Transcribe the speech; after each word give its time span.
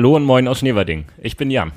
Hallo 0.00 0.16
und 0.16 0.24
moin 0.24 0.48
aus 0.48 0.60
Schneverding. 0.60 1.04
Ich 1.18 1.36
bin 1.36 1.50
Jan. 1.50 1.72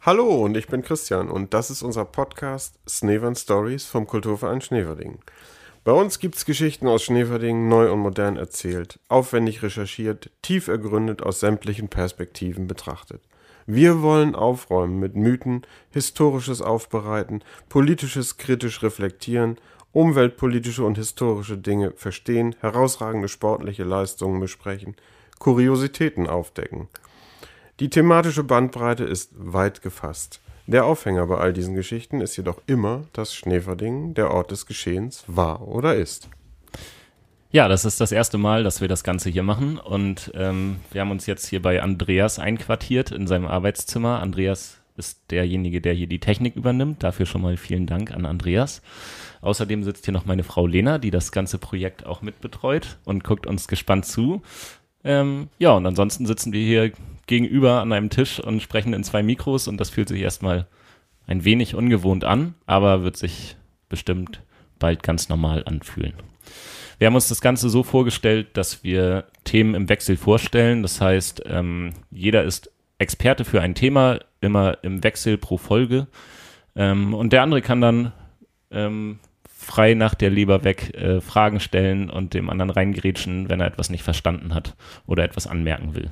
Hallo 0.00 0.42
und 0.44 0.56
ich 0.56 0.66
bin 0.66 0.82
Christian 0.82 1.28
und 1.28 1.54
das 1.54 1.70
ist 1.70 1.84
unser 1.84 2.04
Podcast 2.04 2.76
Snevern 2.88 3.36
Stories 3.36 3.86
vom 3.86 4.04
Kulturverein 4.04 4.60
Schneverding. 4.60 5.20
Bei 5.84 5.92
uns 5.92 6.18
gibt 6.18 6.34
es 6.34 6.44
Geschichten 6.44 6.88
aus 6.88 7.04
Schneverding 7.04 7.68
neu 7.68 7.92
und 7.92 8.00
modern 8.00 8.36
erzählt, 8.36 8.98
aufwendig 9.06 9.62
recherchiert, 9.62 10.32
tief 10.42 10.66
ergründet 10.66 11.22
aus 11.22 11.38
sämtlichen 11.38 11.86
Perspektiven 11.86 12.66
betrachtet. 12.66 13.22
Wir 13.64 14.02
wollen 14.02 14.34
aufräumen 14.34 14.98
mit 14.98 15.14
Mythen, 15.14 15.62
historisches 15.92 16.62
aufbereiten, 16.62 17.44
politisches 17.68 18.38
kritisch 18.38 18.82
reflektieren 18.82 19.56
umweltpolitische 19.92 20.82
und 20.82 20.96
historische 20.98 21.58
Dinge 21.58 21.92
verstehen, 21.92 22.56
herausragende 22.58 23.28
sportliche 23.28 23.84
Leistungen 23.84 24.40
besprechen, 24.40 24.96
Kuriositäten 25.38 26.26
aufdecken. 26.26 26.88
Die 27.80 27.88
thematische 27.88 28.44
Bandbreite 28.44 29.04
ist 29.04 29.30
weit 29.34 29.82
gefasst. 29.82 30.40
Der 30.66 30.84
Aufhänger 30.84 31.26
bei 31.26 31.38
all 31.38 31.52
diesen 31.52 31.74
Geschichten 31.74 32.20
ist 32.20 32.36
jedoch 32.36 32.60
immer, 32.66 33.04
dass 33.12 33.34
Schneverdingen 33.34 34.14
der 34.14 34.30
Ort 34.30 34.50
des 34.50 34.66
Geschehens 34.66 35.24
war 35.26 35.66
oder 35.66 35.96
ist. 35.96 36.28
Ja, 37.50 37.68
das 37.68 37.84
ist 37.84 38.00
das 38.00 38.12
erste 38.12 38.38
Mal, 38.38 38.62
dass 38.62 38.80
wir 38.80 38.88
das 38.88 39.04
Ganze 39.04 39.28
hier 39.28 39.42
machen 39.42 39.78
und 39.78 40.30
ähm, 40.34 40.76
wir 40.90 41.00
haben 41.00 41.10
uns 41.10 41.26
jetzt 41.26 41.46
hier 41.46 41.60
bei 41.60 41.82
Andreas 41.82 42.38
einquartiert 42.38 43.10
in 43.10 43.26
seinem 43.26 43.46
Arbeitszimmer. 43.46 44.20
Andreas 44.20 44.78
ist 44.96 45.30
derjenige, 45.30 45.80
der 45.80 45.94
hier 45.94 46.06
die 46.06 46.20
Technik 46.20 46.56
übernimmt. 46.56 47.02
Dafür 47.02 47.26
schon 47.26 47.42
mal 47.42 47.56
vielen 47.56 47.86
Dank 47.86 48.12
an 48.12 48.26
Andreas. 48.26 48.82
Außerdem 49.40 49.82
sitzt 49.82 50.04
hier 50.04 50.12
noch 50.12 50.26
meine 50.26 50.44
Frau 50.44 50.66
Lena, 50.66 50.98
die 50.98 51.10
das 51.10 51.32
ganze 51.32 51.58
Projekt 51.58 52.06
auch 52.06 52.22
mitbetreut 52.22 52.98
und 53.04 53.24
guckt 53.24 53.46
uns 53.46 53.68
gespannt 53.68 54.06
zu. 54.06 54.42
Ähm, 55.04 55.48
ja, 55.58 55.72
und 55.72 55.84
ansonsten 55.86 56.26
sitzen 56.26 56.52
wir 56.52 56.64
hier 56.64 56.92
gegenüber 57.26 57.80
an 57.80 57.92
einem 57.92 58.10
Tisch 58.10 58.40
und 58.40 58.62
sprechen 58.62 58.92
in 58.92 59.04
zwei 59.04 59.22
Mikros 59.22 59.68
und 59.68 59.78
das 59.78 59.90
fühlt 59.90 60.08
sich 60.08 60.20
erstmal 60.20 60.66
ein 61.26 61.44
wenig 61.44 61.74
ungewohnt 61.74 62.24
an, 62.24 62.54
aber 62.66 63.04
wird 63.04 63.16
sich 63.16 63.56
bestimmt 63.88 64.42
bald 64.78 65.02
ganz 65.02 65.28
normal 65.28 65.62
anfühlen. 65.64 66.14
Wir 66.98 67.06
haben 67.06 67.14
uns 67.14 67.28
das 67.28 67.40
Ganze 67.40 67.68
so 67.68 67.82
vorgestellt, 67.82 68.56
dass 68.56 68.84
wir 68.84 69.24
Themen 69.44 69.74
im 69.74 69.88
Wechsel 69.88 70.16
vorstellen. 70.16 70.82
Das 70.82 71.00
heißt, 71.00 71.42
ähm, 71.46 71.94
jeder 72.10 72.44
ist 72.44 72.70
Experte 72.98 73.44
für 73.44 73.60
ein 73.60 73.74
Thema, 73.74 74.20
immer 74.40 74.78
im 74.82 75.02
Wechsel 75.02 75.36
pro 75.36 75.56
Folge. 75.56 76.06
Ähm, 76.76 77.14
und 77.14 77.32
der 77.32 77.42
andere 77.42 77.60
kann 77.60 77.80
dann 77.80 78.12
ähm, 78.70 79.18
frei 79.48 79.94
nach 79.94 80.14
der 80.14 80.30
Leber 80.30 80.64
weg 80.64 80.94
äh, 80.94 81.20
Fragen 81.20 81.60
stellen 81.60 82.10
und 82.10 82.34
dem 82.34 82.50
anderen 82.50 82.70
reingrätschen, 82.70 83.48
wenn 83.48 83.60
er 83.60 83.66
etwas 83.66 83.90
nicht 83.90 84.02
verstanden 84.02 84.54
hat 84.54 84.76
oder 85.06 85.24
etwas 85.24 85.46
anmerken 85.46 85.94
will. 85.94 86.10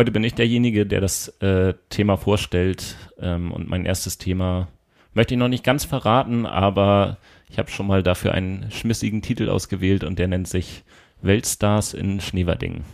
Heute 0.00 0.12
bin 0.12 0.24
ich 0.24 0.32
derjenige, 0.32 0.86
der 0.86 1.02
das 1.02 1.28
äh, 1.42 1.74
Thema 1.90 2.16
vorstellt 2.16 2.96
ähm, 3.20 3.52
und 3.52 3.68
mein 3.68 3.84
erstes 3.84 4.16
Thema 4.16 4.68
möchte 5.12 5.34
ich 5.34 5.38
noch 5.38 5.48
nicht 5.48 5.62
ganz 5.62 5.84
verraten, 5.84 6.46
aber 6.46 7.18
ich 7.50 7.58
habe 7.58 7.70
schon 7.70 7.86
mal 7.86 8.02
dafür 8.02 8.32
einen 8.32 8.70
schmissigen 8.70 9.20
Titel 9.20 9.50
ausgewählt 9.50 10.02
und 10.02 10.18
der 10.18 10.26
nennt 10.26 10.48
sich 10.48 10.84
Weltstars 11.20 11.92
in 11.92 12.18
Schneverdingen. 12.22 12.84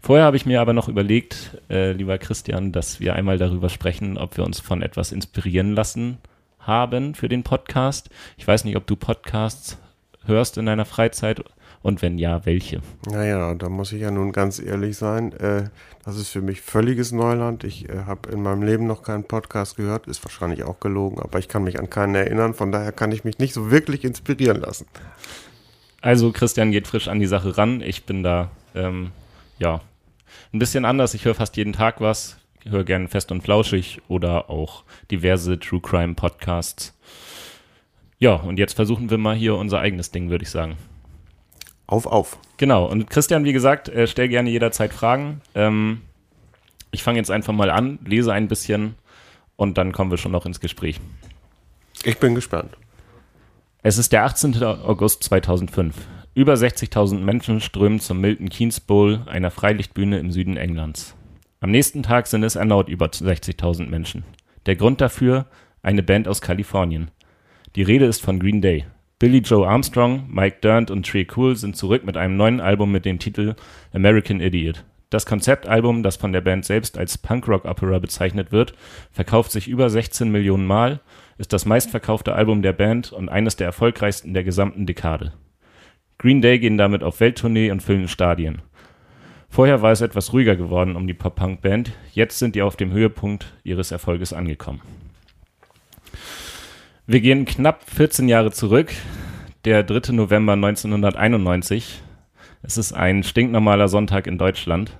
Vorher 0.00 0.26
habe 0.26 0.36
ich 0.36 0.46
mir 0.46 0.60
aber 0.60 0.74
noch 0.74 0.88
überlegt, 0.88 1.60
äh, 1.68 1.90
lieber 1.90 2.18
Christian, 2.18 2.70
dass 2.70 3.00
wir 3.00 3.16
einmal 3.16 3.38
darüber 3.38 3.68
sprechen, 3.68 4.16
ob 4.16 4.36
wir 4.36 4.44
uns 4.44 4.60
von 4.60 4.82
etwas 4.82 5.10
inspirieren 5.10 5.74
lassen 5.74 6.18
haben 6.60 7.16
für 7.16 7.28
den 7.28 7.42
Podcast. 7.42 8.10
Ich 8.36 8.46
weiß 8.46 8.62
nicht, 8.62 8.76
ob 8.76 8.86
du 8.86 8.94
Podcasts 8.94 9.76
hörst 10.24 10.56
in 10.56 10.66
deiner 10.66 10.84
Freizeit 10.84 11.42
und 11.82 12.02
wenn 12.02 12.18
ja, 12.18 12.44
welche? 12.44 12.80
Naja, 13.10 13.54
da 13.54 13.68
muss 13.68 13.92
ich 13.92 14.00
ja 14.00 14.10
nun 14.10 14.32
ganz 14.32 14.58
ehrlich 14.58 14.96
sein. 14.96 15.32
Äh, 15.32 15.64
das 16.04 16.16
ist 16.16 16.28
für 16.28 16.42
mich 16.42 16.60
völliges 16.60 17.12
Neuland. 17.12 17.64
Ich 17.64 17.88
äh, 17.88 18.04
habe 18.06 18.30
in 18.30 18.42
meinem 18.42 18.62
Leben 18.62 18.86
noch 18.86 19.02
keinen 19.02 19.24
Podcast 19.24 19.76
gehört. 19.76 20.06
Ist 20.06 20.24
wahrscheinlich 20.24 20.64
auch 20.64 20.80
gelogen, 20.80 21.20
aber 21.20 21.38
ich 21.38 21.48
kann 21.48 21.64
mich 21.64 21.78
an 21.78 21.90
keinen 21.90 22.14
erinnern. 22.14 22.54
Von 22.54 22.72
daher 22.72 22.92
kann 22.92 23.12
ich 23.12 23.24
mich 23.24 23.38
nicht 23.38 23.54
so 23.54 23.70
wirklich 23.70 24.04
inspirieren 24.04 24.60
lassen. 24.60 24.86
Also 26.00 26.32
Christian 26.32 26.70
geht 26.70 26.86
frisch 26.86 27.08
an 27.08 27.20
die 27.20 27.26
Sache 27.26 27.56
ran. 27.56 27.80
Ich 27.80 28.04
bin 28.04 28.22
da, 28.22 28.50
ähm, 28.74 29.10
ja, 29.58 29.80
ein 30.52 30.58
bisschen 30.58 30.84
anders. 30.84 31.14
Ich 31.14 31.24
höre 31.24 31.34
fast 31.34 31.56
jeden 31.56 31.72
Tag 31.72 32.00
was 32.00 32.40
höre 32.68 32.84
gerne 32.84 33.08
Fest 33.08 33.32
und 33.32 33.42
Flauschig 33.42 34.00
oder 34.08 34.50
auch 34.50 34.84
diverse 35.10 35.58
True 35.58 35.80
Crime 35.80 36.14
Podcasts. 36.14 36.98
Ja, 38.18 38.34
und 38.34 38.58
jetzt 38.58 38.74
versuchen 38.74 39.10
wir 39.10 39.18
mal 39.18 39.34
hier 39.34 39.54
unser 39.56 39.80
eigenes 39.80 40.10
Ding, 40.10 40.30
würde 40.30 40.44
ich 40.44 40.50
sagen. 40.50 40.76
Auf, 41.90 42.06
auf. 42.06 42.38
Genau. 42.56 42.86
Und 42.86 43.10
Christian, 43.10 43.44
wie 43.44 43.52
gesagt, 43.52 43.88
äh, 43.88 44.06
stell 44.06 44.28
gerne 44.28 44.48
jederzeit 44.48 44.92
Fragen. 44.92 45.40
Ähm, 45.56 46.02
ich 46.92 47.02
fange 47.02 47.18
jetzt 47.18 47.32
einfach 47.32 47.52
mal 47.52 47.68
an, 47.68 47.98
lese 48.04 48.32
ein 48.32 48.46
bisschen 48.46 48.94
und 49.56 49.76
dann 49.76 49.90
kommen 49.90 50.12
wir 50.12 50.16
schon 50.16 50.30
noch 50.30 50.46
ins 50.46 50.60
Gespräch. 50.60 51.00
Ich 52.04 52.18
bin 52.18 52.36
gespannt. 52.36 52.76
Es 53.82 53.98
ist 53.98 54.12
der 54.12 54.24
18. 54.24 54.62
August 54.62 55.24
2005. 55.24 55.96
Über 56.32 56.54
60.000 56.54 57.18
Menschen 57.18 57.60
strömen 57.60 57.98
zum 57.98 58.20
Milton 58.20 58.50
Keynes 58.50 58.78
Bowl, 58.78 59.22
einer 59.26 59.50
Freilichtbühne 59.50 60.20
im 60.20 60.30
Süden 60.30 60.56
Englands. 60.56 61.16
Am 61.58 61.72
nächsten 61.72 62.04
Tag 62.04 62.28
sind 62.28 62.44
es 62.44 62.54
erneut 62.54 62.88
über 62.88 63.06
60.000 63.06 63.88
Menschen. 63.88 64.22
Der 64.66 64.76
Grund 64.76 65.00
dafür? 65.00 65.46
Eine 65.82 66.04
Band 66.04 66.28
aus 66.28 66.40
Kalifornien. 66.40 67.10
Die 67.74 67.82
Rede 67.82 68.06
ist 68.06 68.22
von 68.22 68.38
Green 68.38 68.62
Day. 68.62 68.86
Billy 69.20 69.40
Joe 69.40 69.68
Armstrong, 69.68 70.24
Mike 70.30 70.60
Durnt 70.62 70.90
und 70.90 71.06
Trey 71.06 71.26
Cool 71.36 71.54
sind 71.54 71.76
zurück 71.76 72.06
mit 72.06 72.16
einem 72.16 72.38
neuen 72.38 72.58
Album 72.58 72.90
mit 72.90 73.04
dem 73.04 73.18
Titel 73.18 73.54
American 73.92 74.40
Idiot. 74.40 74.82
Das 75.10 75.26
Konzeptalbum, 75.26 76.02
das 76.02 76.16
von 76.16 76.32
der 76.32 76.40
Band 76.40 76.64
selbst 76.64 76.96
als 76.96 77.18
Punkrock-Opera 77.18 77.98
bezeichnet 77.98 78.50
wird, 78.50 78.72
verkauft 79.12 79.52
sich 79.52 79.68
über 79.68 79.90
16 79.90 80.30
Millionen 80.30 80.64
Mal, 80.64 81.00
ist 81.36 81.52
das 81.52 81.66
meistverkaufte 81.66 82.34
Album 82.34 82.62
der 82.62 82.72
Band 82.72 83.12
und 83.12 83.28
eines 83.28 83.56
der 83.56 83.66
erfolgreichsten 83.66 84.32
der 84.32 84.42
gesamten 84.42 84.86
Dekade. 84.86 85.34
Green 86.16 86.40
Day 86.40 86.58
gehen 86.58 86.78
damit 86.78 87.02
auf 87.02 87.20
Welttournee 87.20 87.70
und 87.70 87.82
füllen 87.82 88.08
Stadien. 88.08 88.62
Vorher 89.50 89.82
war 89.82 89.92
es 89.92 90.00
etwas 90.00 90.32
ruhiger 90.32 90.56
geworden 90.56 90.96
um 90.96 91.06
die 91.06 91.12
Pop-Punk-Band, 91.12 91.92
jetzt 92.14 92.38
sind 92.38 92.54
die 92.54 92.62
auf 92.62 92.76
dem 92.76 92.90
Höhepunkt 92.90 93.52
ihres 93.64 93.90
Erfolges 93.90 94.32
angekommen. 94.32 94.80
Wir 97.10 97.20
gehen 97.20 97.44
knapp 97.44 97.90
14 97.90 98.28
Jahre 98.28 98.52
zurück, 98.52 98.92
der 99.64 99.82
3. 99.82 100.12
November 100.12 100.52
1991. 100.52 102.02
Es 102.62 102.78
ist 102.78 102.92
ein 102.92 103.24
stinknormaler 103.24 103.88
Sonntag 103.88 104.28
in 104.28 104.38
Deutschland. 104.38 104.96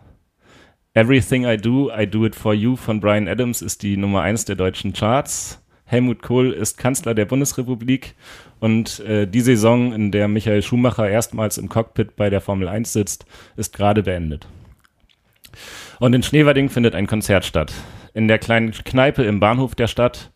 Everything 0.92 1.44
I 1.44 1.56
Do, 1.56 1.88
I 1.96 2.08
Do 2.08 2.26
It 2.26 2.34
For 2.34 2.52
You 2.52 2.74
von 2.74 2.98
Brian 2.98 3.28
Adams 3.28 3.62
ist 3.62 3.84
die 3.84 3.96
Nummer 3.96 4.22
1 4.22 4.46
der 4.46 4.56
deutschen 4.56 4.92
Charts. 4.92 5.64
Helmut 5.84 6.20
Kohl 6.20 6.50
ist 6.50 6.78
Kanzler 6.78 7.14
der 7.14 7.26
Bundesrepublik 7.26 8.16
und 8.58 8.98
äh, 9.06 9.28
die 9.28 9.40
Saison, 9.40 9.92
in 9.92 10.10
der 10.10 10.26
Michael 10.26 10.62
Schumacher 10.62 11.08
erstmals 11.08 11.58
im 11.58 11.68
Cockpit 11.68 12.16
bei 12.16 12.28
der 12.28 12.40
Formel 12.40 12.66
1 12.66 12.92
sitzt, 12.92 13.24
ist 13.56 13.72
gerade 13.72 14.02
beendet. 14.02 14.48
Und 16.00 16.12
in 16.14 16.24
Schneverding 16.24 16.70
findet 16.70 16.96
ein 16.96 17.06
Konzert 17.06 17.44
statt. 17.44 17.72
In 18.14 18.26
der 18.26 18.40
kleinen 18.40 18.72
Kneipe 18.72 19.22
im 19.22 19.38
Bahnhof 19.38 19.76
der 19.76 19.86
Stadt, 19.86 20.32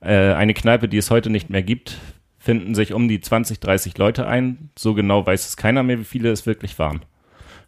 äh, 0.00 0.32
eine 0.32 0.54
Kneipe, 0.54 0.88
die 0.88 0.98
es 0.98 1.10
heute 1.10 1.30
nicht 1.30 1.50
mehr 1.50 1.62
gibt, 1.62 1.98
finden 2.38 2.74
sich 2.74 2.92
um 2.92 3.08
die 3.08 3.20
20, 3.20 3.60
30 3.60 3.96
Leute 3.96 4.26
ein. 4.26 4.70
So 4.78 4.94
genau 4.94 5.26
weiß 5.26 5.46
es 5.46 5.56
keiner 5.56 5.82
mehr, 5.82 5.98
wie 5.98 6.04
viele 6.04 6.30
es 6.30 6.46
wirklich 6.46 6.78
waren. 6.78 7.00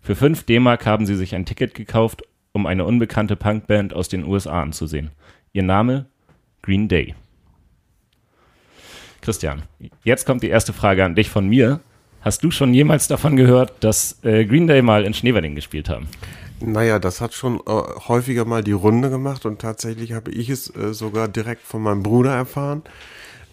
Für 0.02 0.14
5 0.14 0.44
D-Mark 0.44 0.86
haben 0.86 1.06
sie 1.06 1.16
sich 1.16 1.34
ein 1.34 1.46
Ticket 1.46 1.74
gekauft, 1.74 2.22
um 2.52 2.66
eine 2.66 2.84
unbekannte 2.84 3.36
Punkband 3.36 3.94
aus 3.94 4.08
den 4.08 4.24
USA 4.24 4.62
anzusehen. 4.62 5.10
Ihr 5.52 5.62
Name? 5.62 6.06
Green 6.62 6.88
Day. 6.88 7.14
Christian, 9.20 9.62
jetzt 10.04 10.26
kommt 10.26 10.42
die 10.42 10.48
erste 10.48 10.72
Frage 10.72 11.04
an 11.04 11.14
dich 11.14 11.30
von 11.30 11.48
mir. 11.48 11.80
Hast 12.26 12.42
du 12.42 12.50
schon 12.50 12.74
jemals 12.74 13.06
davon 13.06 13.36
gehört, 13.36 13.84
dass 13.84 14.18
äh, 14.24 14.44
Green 14.46 14.66
Day 14.66 14.82
mal 14.82 15.04
in 15.04 15.14
Schneewerding 15.14 15.54
gespielt 15.54 15.88
haben? 15.88 16.08
Naja, 16.58 16.98
das 16.98 17.20
hat 17.20 17.34
schon 17.34 17.60
äh, 17.60 17.70
häufiger 18.08 18.44
mal 18.44 18.64
die 18.64 18.72
Runde 18.72 19.10
gemacht 19.10 19.46
und 19.46 19.60
tatsächlich 19.60 20.12
habe 20.12 20.32
ich 20.32 20.48
es 20.48 20.74
äh, 20.74 20.92
sogar 20.92 21.28
direkt 21.28 21.62
von 21.62 21.82
meinem 21.82 22.02
Bruder 22.02 22.34
erfahren, 22.34 22.82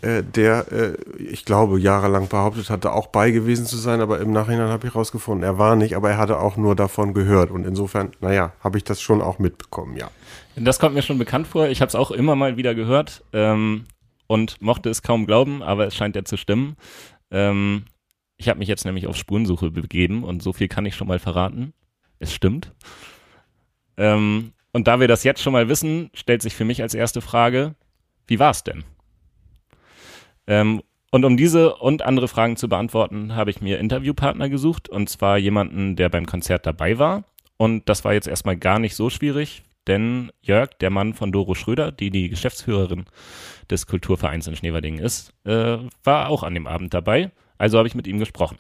äh, 0.02 0.24
der, 0.24 0.72
äh, 0.72 0.94
ich 1.22 1.46
glaube, 1.46 1.80
jahrelang 1.80 2.30
behauptet 2.30 2.72
hatte, 2.72 2.94
auch 2.94 3.06
bei 3.06 3.30
gewesen 3.30 3.68
zu 3.68 3.78
sein, 3.78 4.02
aber 4.02 4.20
im 4.20 4.32
Nachhinein 4.32 4.70
habe 4.70 4.88
ich 4.88 4.96
herausgefunden, 4.96 5.44
er 5.44 5.60
war 5.60 5.76
nicht, 5.76 5.96
aber 5.96 6.10
er 6.10 6.18
hatte 6.18 6.40
auch 6.40 6.58
nur 6.58 6.76
davon 6.76 7.14
gehört 7.14 7.52
und 7.52 7.68
insofern, 7.68 8.10
naja, 8.22 8.54
habe 8.64 8.80
ich 8.80 8.84
das 8.84 9.00
schon 9.00 9.22
auch 9.22 9.38
mitbekommen, 9.38 9.98
ja. 9.98 10.10
Das 10.56 10.80
kommt 10.80 10.96
mir 10.96 11.04
schon 11.04 11.20
bekannt 11.20 11.46
vor. 11.46 11.68
Ich 11.68 11.80
habe 11.80 11.90
es 11.90 11.96
auch 11.96 12.10
immer 12.10 12.36
mal 12.36 12.58
wieder 12.58 12.74
gehört. 12.74 13.24
Ähm, 13.34 13.84
und 14.26 14.62
mochte 14.62 14.90
es 14.90 15.04
kaum 15.04 15.28
glauben, 15.28 15.62
aber 15.62 15.86
es 15.86 15.96
scheint 15.96 16.16
ja 16.16 16.24
zu 16.24 16.38
stimmen. 16.38 16.76
Ähm, 17.30 17.84
ich 18.44 18.50
habe 18.50 18.60
mich 18.60 18.68
jetzt 18.68 18.84
nämlich 18.84 19.08
auf 19.08 19.16
Spurensuche 19.16 19.72
begeben 19.72 20.26
und 20.26 20.44
so 20.44 20.52
viel 20.52 20.68
kann 20.68 20.86
ich 20.86 20.96
schon 20.96 21.08
mal 21.08 21.20
verraten. 21.20 21.74
Es 22.20 22.34
stimmt. 22.34 22.74
Ähm, 23.96 24.52
und 24.74 24.88
da 24.88 25.00
wir 25.00 25.08
das 25.08 25.24
jetzt 25.24 25.42
schon 25.42 25.54
mal 25.54 25.70
wissen, 25.70 26.10
stellt 26.14 26.42
sich 26.42 26.54
für 26.54 26.66
mich 26.66 26.82
als 26.82 26.94
erste 26.94 27.22
Frage, 27.22 27.76
wie 28.28 28.40
war 28.40 28.52
es 28.52 28.66
denn? 28.66 28.84
Ähm, 30.46 30.82
und 31.10 31.24
um 31.24 31.38
diese 31.38 31.76
und 31.76 32.02
andere 32.02 32.28
Fragen 32.28 32.58
zu 32.58 32.68
beantworten, 32.68 33.34
habe 33.34 33.50
ich 33.50 33.62
mir 33.62 33.80
Interviewpartner 33.80 34.50
gesucht, 34.50 34.90
und 34.90 35.10
zwar 35.10 35.38
jemanden, 35.38 35.96
der 35.96 36.10
beim 36.10 36.26
Konzert 36.26 36.66
dabei 36.66 36.98
war 36.98 37.24
Und 37.56 37.88
das 37.88 38.04
war 38.04 38.14
jetzt 38.14 38.28
erstmal 38.28 38.58
gar 38.58 38.80
nicht 38.80 38.96
so 38.96 39.10
schwierig, 39.10 39.64
denn 39.88 40.32
Jörg, 40.42 40.72
der 40.82 40.90
Mann 40.90 41.14
von 41.14 41.32
Doro 41.32 41.56
Schröder, 41.56 41.94
die 41.94 42.10
die 42.10 42.28
Geschäftsführerin 42.28 43.06
des 43.70 43.88
Kulturvereins 43.88 44.48
in 44.48 44.56
Schneverdingen 44.58 45.02
ist, 45.02 45.34
äh, 45.46 45.78
war 46.04 46.28
auch 46.28 46.44
an 46.44 46.56
dem 46.56 46.68
Abend 46.68 46.94
dabei. 46.94 47.32
Also 47.64 47.78
habe 47.78 47.88
ich 47.88 47.96
mit 47.96 48.08
ihm 48.08 48.20
gesprochen. 48.20 48.58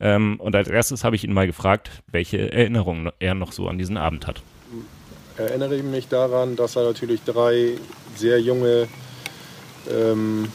Ähm, 0.00 0.38
und 0.38 0.54
als 0.54 0.68
erstes 0.68 1.02
habe 1.02 1.16
ich 1.16 1.24
ihn 1.24 1.32
mal 1.32 1.46
gefragt, 1.46 1.88
welche 2.12 2.52
Erinnerungen 2.52 3.10
er 3.20 3.32
noch 3.32 3.52
so 3.52 3.68
an 3.68 3.78
diesen 3.78 3.96
Abend 3.96 4.26
hat. 4.26 4.42
Erinnere 5.38 5.76
ich 5.76 5.82
mich 5.82 6.06
daran, 6.06 6.56
dass 6.56 6.74
da 6.74 6.82
natürlich 6.82 7.22
drei 7.24 7.78
sehr 8.14 8.38
junge 8.38 8.86
ähm, 9.90 10.48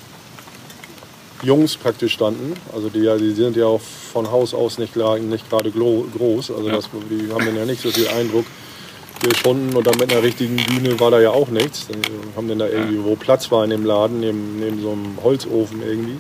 Jungs 1.41 1.77
praktisch 1.77 2.13
standen. 2.13 2.53
Also 2.75 2.89
die, 2.89 3.09
die 3.17 3.31
sind 3.31 3.55
ja 3.55 3.65
auch 3.65 3.81
von 3.81 4.29
Haus 4.29 4.53
aus 4.53 4.77
nicht, 4.77 4.95
nicht 4.95 5.49
gerade 5.49 5.71
groß. 5.71 6.51
Also 6.51 6.67
ja. 6.67 6.75
das, 6.75 6.91
die 7.09 7.33
haben 7.33 7.43
dann 7.43 7.57
ja 7.57 7.65
nicht 7.65 7.81
so 7.81 7.89
viel 7.89 8.07
Eindruck 8.07 8.45
geschunden 9.19 9.75
und 9.75 9.87
dann 9.87 9.97
mit 9.97 10.13
einer 10.13 10.21
richtigen 10.21 10.57
Bühne 10.57 10.99
war 10.99 11.09
da 11.09 11.19
ja 11.19 11.31
auch 11.31 11.47
nichts. 11.47 11.87
Dann 11.87 12.01
haben 12.35 12.47
dann 12.47 12.59
da 12.59 12.67
irgendwie, 12.67 13.03
wo 13.03 13.15
Platz 13.15 13.51
war 13.51 13.63
in 13.63 13.71
dem 13.71 13.83
Laden, 13.83 14.19
neben, 14.19 14.59
neben 14.59 14.79
so 14.79 14.91
einem 14.91 15.17
Holzofen 15.23 15.81
irgendwie, 15.81 16.19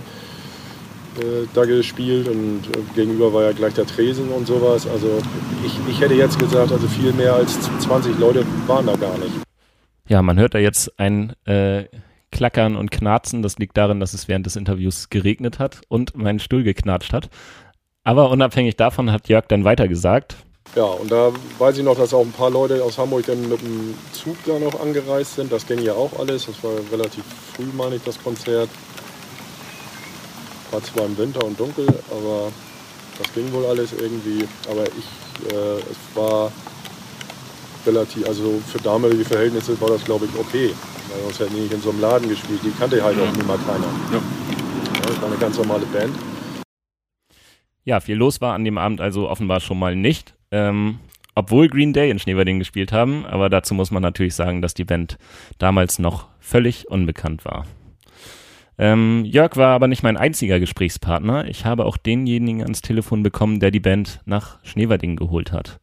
da 1.53 1.65
gespielt 1.65 2.27
und 2.27 2.61
äh, 2.67 2.95
gegenüber 2.95 3.33
war 3.33 3.43
ja 3.43 3.51
gleich 3.51 3.73
der 3.73 3.85
Tresen 3.85 4.29
und 4.29 4.47
sowas. 4.47 4.87
Also 4.87 5.21
ich, 5.65 5.73
ich 5.89 6.01
hätte 6.01 6.13
jetzt 6.13 6.39
gesagt, 6.39 6.71
also 6.71 6.87
viel 6.87 7.13
mehr 7.13 7.33
als 7.33 7.59
20 7.79 8.17
Leute 8.19 8.45
waren 8.67 8.85
da 8.85 8.95
gar 8.95 9.17
nicht. 9.17 9.33
Ja, 10.07 10.21
man 10.21 10.39
hört 10.39 10.53
da 10.53 10.59
jetzt 10.59 10.99
ein 10.99 11.33
äh, 11.45 11.85
Klackern 12.31 12.75
und 12.75 12.91
Knarzen. 12.91 13.41
Das 13.41 13.57
liegt 13.57 13.77
darin, 13.77 13.99
dass 13.99 14.13
es 14.13 14.27
während 14.27 14.45
des 14.45 14.55
Interviews 14.55 15.09
geregnet 15.09 15.59
hat 15.59 15.81
und 15.89 16.15
mein 16.15 16.39
Stuhl 16.39 16.63
geknatscht 16.63 17.13
hat. 17.13 17.29
Aber 18.03 18.29
unabhängig 18.29 18.77
davon 18.77 19.11
hat 19.11 19.27
Jörg 19.27 19.45
dann 19.47 19.63
weiter 19.63 19.87
gesagt. 19.87 20.37
Ja, 20.75 20.85
und 20.85 21.11
da 21.11 21.31
weiß 21.59 21.77
ich 21.77 21.83
noch, 21.83 21.97
dass 21.97 22.13
auch 22.13 22.25
ein 22.25 22.31
paar 22.31 22.49
Leute 22.49 22.83
aus 22.83 22.97
Hamburg 22.97 23.25
dann 23.25 23.49
mit 23.49 23.61
dem 23.61 23.93
Zug 24.13 24.37
da 24.45 24.57
noch 24.57 24.79
angereist 24.79 25.35
sind. 25.35 25.51
Das 25.51 25.67
ging 25.67 25.79
ja 25.79 25.93
auch 25.93 26.17
alles. 26.17 26.45
Das 26.45 26.63
war 26.63 26.71
relativ 26.91 27.23
früh, 27.53 27.65
meine 27.75 27.95
ich, 27.95 28.03
das 28.03 28.21
Konzert. 28.23 28.69
War 30.71 30.81
zwar 30.83 31.05
im 31.05 31.17
Winter 31.17 31.43
und 31.43 31.59
dunkel, 31.59 31.87
aber 32.09 32.51
das 33.17 33.33
ging 33.33 33.51
wohl 33.51 33.65
alles 33.65 33.93
irgendwie. 33.93 34.47
Aber 34.69 34.83
ich, 34.85 35.51
äh, 35.53 35.79
es 35.79 36.15
war 36.15 36.51
relativ, 37.85 38.27
also 38.27 38.61
für 38.67 38.79
damalige 38.79 39.25
Verhältnisse 39.25 39.79
war 39.81 39.89
das, 39.89 40.03
glaube 40.03 40.25
ich, 40.25 40.39
okay. 40.39 40.73
Weil 41.09 41.23
sonst 41.23 41.39
hätten 41.39 41.55
die 41.55 41.61
nicht 41.61 41.73
in 41.73 41.81
so 41.81 41.89
einem 41.89 42.01
Laden 42.01 42.29
gespielt. 42.29 42.61
Die 42.63 42.71
kannte 42.71 43.03
halt 43.03 43.17
auch 43.19 43.35
niemand 43.35 43.65
keiner. 43.67 43.87
Ja. 44.11 44.17
ja. 44.17 45.01
Das 45.07 45.21
war 45.21 45.29
eine 45.29 45.37
ganz 45.37 45.57
normale 45.57 45.85
Band. 45.87 46.15
Ja, 47.83 47.99
viel 47.99 48.15
los 48.15 48.41
war 48.41 48.53
an 48.53 48.63
dem 48.63 48.77
Abend 48.77 49.01
also 49.01 49.29
offenbar 49.29 49.59
schon 49.59 49.79
mal 49.79 49.95
nicht. 49.95 50.35
Ähm, 50.51 50.99
obwohl 51.33 51.69
Green 51.69 51.93
Day 51.93 52.11
in 52.11 52.19
Schneewerding 52.19 52.59
gespielt 52.59 52.91
haben, 52.91 53.25
aber 53.25 53.49
dazu 53.49 53.73
muss 53.73 53.89
man 53.89 54.03
natürlich 54.03 54.35
sagen, 54.35 54.61
dass 54.61 54.73
die 54.73 54.83
Band 54.83 55.17
damals 55.57 55.97
noch 55.97 56.27
völlig 56.39 56.89
unbekannt 56.89 57.45
war. 57.45 57.65
Ähm, 58.81 59.25
Jörg 59.25 59.57
war 59.57 59.75
aber 59.75 59.87
nicht 59.87 60.01
mein 60.01 60.17
einziger 60.17 60.59
Gesprächspartner. 60.59 61.47
Ich 61.47 61.65
habe 61.65 61.85
auch 61.85 61.97
denjenigen 61.97 62.63
ans 62.63 62.81
Telefon 62.81 63.21
bekommen, 63.21 63.59
der 63.59 63.69
die 63.69 63.79
Band 63.79 64.21
nach 64.25 64.57
Schneewerding 64.65 65.17
geholt 65.17 65.51
hat. 65.51 65.79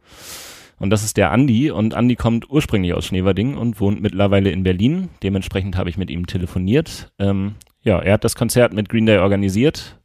Und 0.81 0.91
das 0.91 1.05
ist 1.05 1.17
der 1.17 1.31
Andi. 1.31 1.71
Und 1.71 1.95
Andi 1.95 2.17
kommt 2.17 2.51
ursprünglich 2.51 2.95
aus 2.95 3.07
Schneewerding 3.07 3.57
und 3.57 3.81
wohnt 3.81 4.03
mittlerweile 4.03 4.51
in 4.51 4.65
Berlin. 4.65 5.11
Dementsprechend 5.23 5.77
habe 5.77 5.89
ich 5.91 5.97
mit 5.97 6.11
ihm 6.11 6.27
telefoniert. 6.27 7.13
Ähm, 7.21 7.55
ja, 7.85 8.01
er 8.01 8.15
hat 8.15 8.25
das 8.25 8.35
Konzert 8.35 8.73
mit 8.73 8.89
Green 8.89 9.07
Day 9.07 9.19
organisiert. 9.19 10.01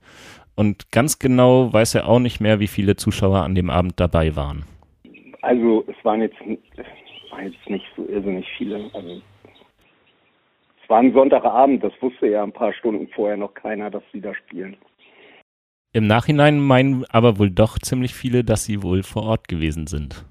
Und 0.56 0.92
ganz 0.92 1.18
genau 1.18 1.74
weiß 1.74 1.96
er 1.96 2.08
auch 2.08 2.20
nicht 2.20 2.42
mehr, 2.42 2.60
wie 2.60 2.68
viele 2.68 2.96
Zuschauer 2.96 3.40
an 3.40 3.56
dem 3.56 3.72
Abend 3.72 4.00
dabei 4.00 4.36
waren. 4.36 4.66
Also 5.42 5.84
es 5.88 5.96
waren 6.06 6.22
jetzt, 6.22 6.38
es 6.78 7.32
waren 7.32 7.46
jetzt 7.46 7.70
nicht 7.70 7.86
so 7.98 8.08
irrsinnig 8.08 8.46
viele. 8.56 8.92
Also 8.94 9.20
war 10.94 11.00
ein 11.00 11.12
Sonntagabend, 11.12 11.84
das 11.84 11.92
wusste 12.02 12.28
ja 12.28 12.44
ein 12.44 12.52
paar 12.52 12.72
Stunden 12.72 13.08
vorher 13.16 13.36
noch 13.36 13.56
keiner, 13.56 13.90
dass 13.90 14.04
sie 14.12 14.22
da 14.22 14.32
spielen. 14.36 14.78
Im 15.92 16.06
Nachhinein 16.06 16.60
meinen 16.60 17.04
aber 17.10 17.40
wohl 17.40 17.50
doch 17.50 17.80
ziemlich 17.80 18.14
viele, 18.14 18.44
dass 18.44 18.66
sie 18.66 18.84
wohl 18.84 19.02
vor 19.02 19.24
Ort 19.24 19.48
gewesen 19.48 19.88
sind. 19.88 20.24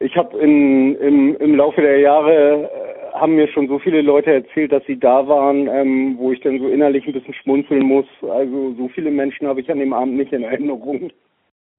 Ich 0.00 0.16
habe 0.16 0.36
im, 0.38 1.36
im 1.36 1.54
Laufe 1.54 1.80
der 1.82 2.00
Jahre 2.00 2.34
äh, 2.34 2.68
haben 3.14 3.36
mir 3.36 3.46
schon 3.46 3.68
so 3.68 3.78
viele 3.78 4.02
Leute 4.02 4.32
erzählt, 4.32 4.72
dass 4.72 4.82
sie 4.86 4.98
da 4.98 5.28
waren, 5.28 5.68
ähm, 5.68 6.16
wo 6.18 6.32
ich 6.32 6.40
dann 6.40 6.58
so 6.58 6.66
innerlich 6.66 7.06
ein 7.06 7.12
bisschen 7.12 7.34
schmunzeln 7.34 7.84
muss. 7.84 8.06
Also 8.22 8.74
so 8.76 8.88
viele 8.88 9.12
Menschen 9.12 9.46
habe 9.46 9.60
ich 9.60 9.70
an 9.70 9.78
dem 9.78 9.92
Abend 9.92 10.16
nicht 10.16 10.32
in 10.32 10.42
Erinnerung. 10.42 11.12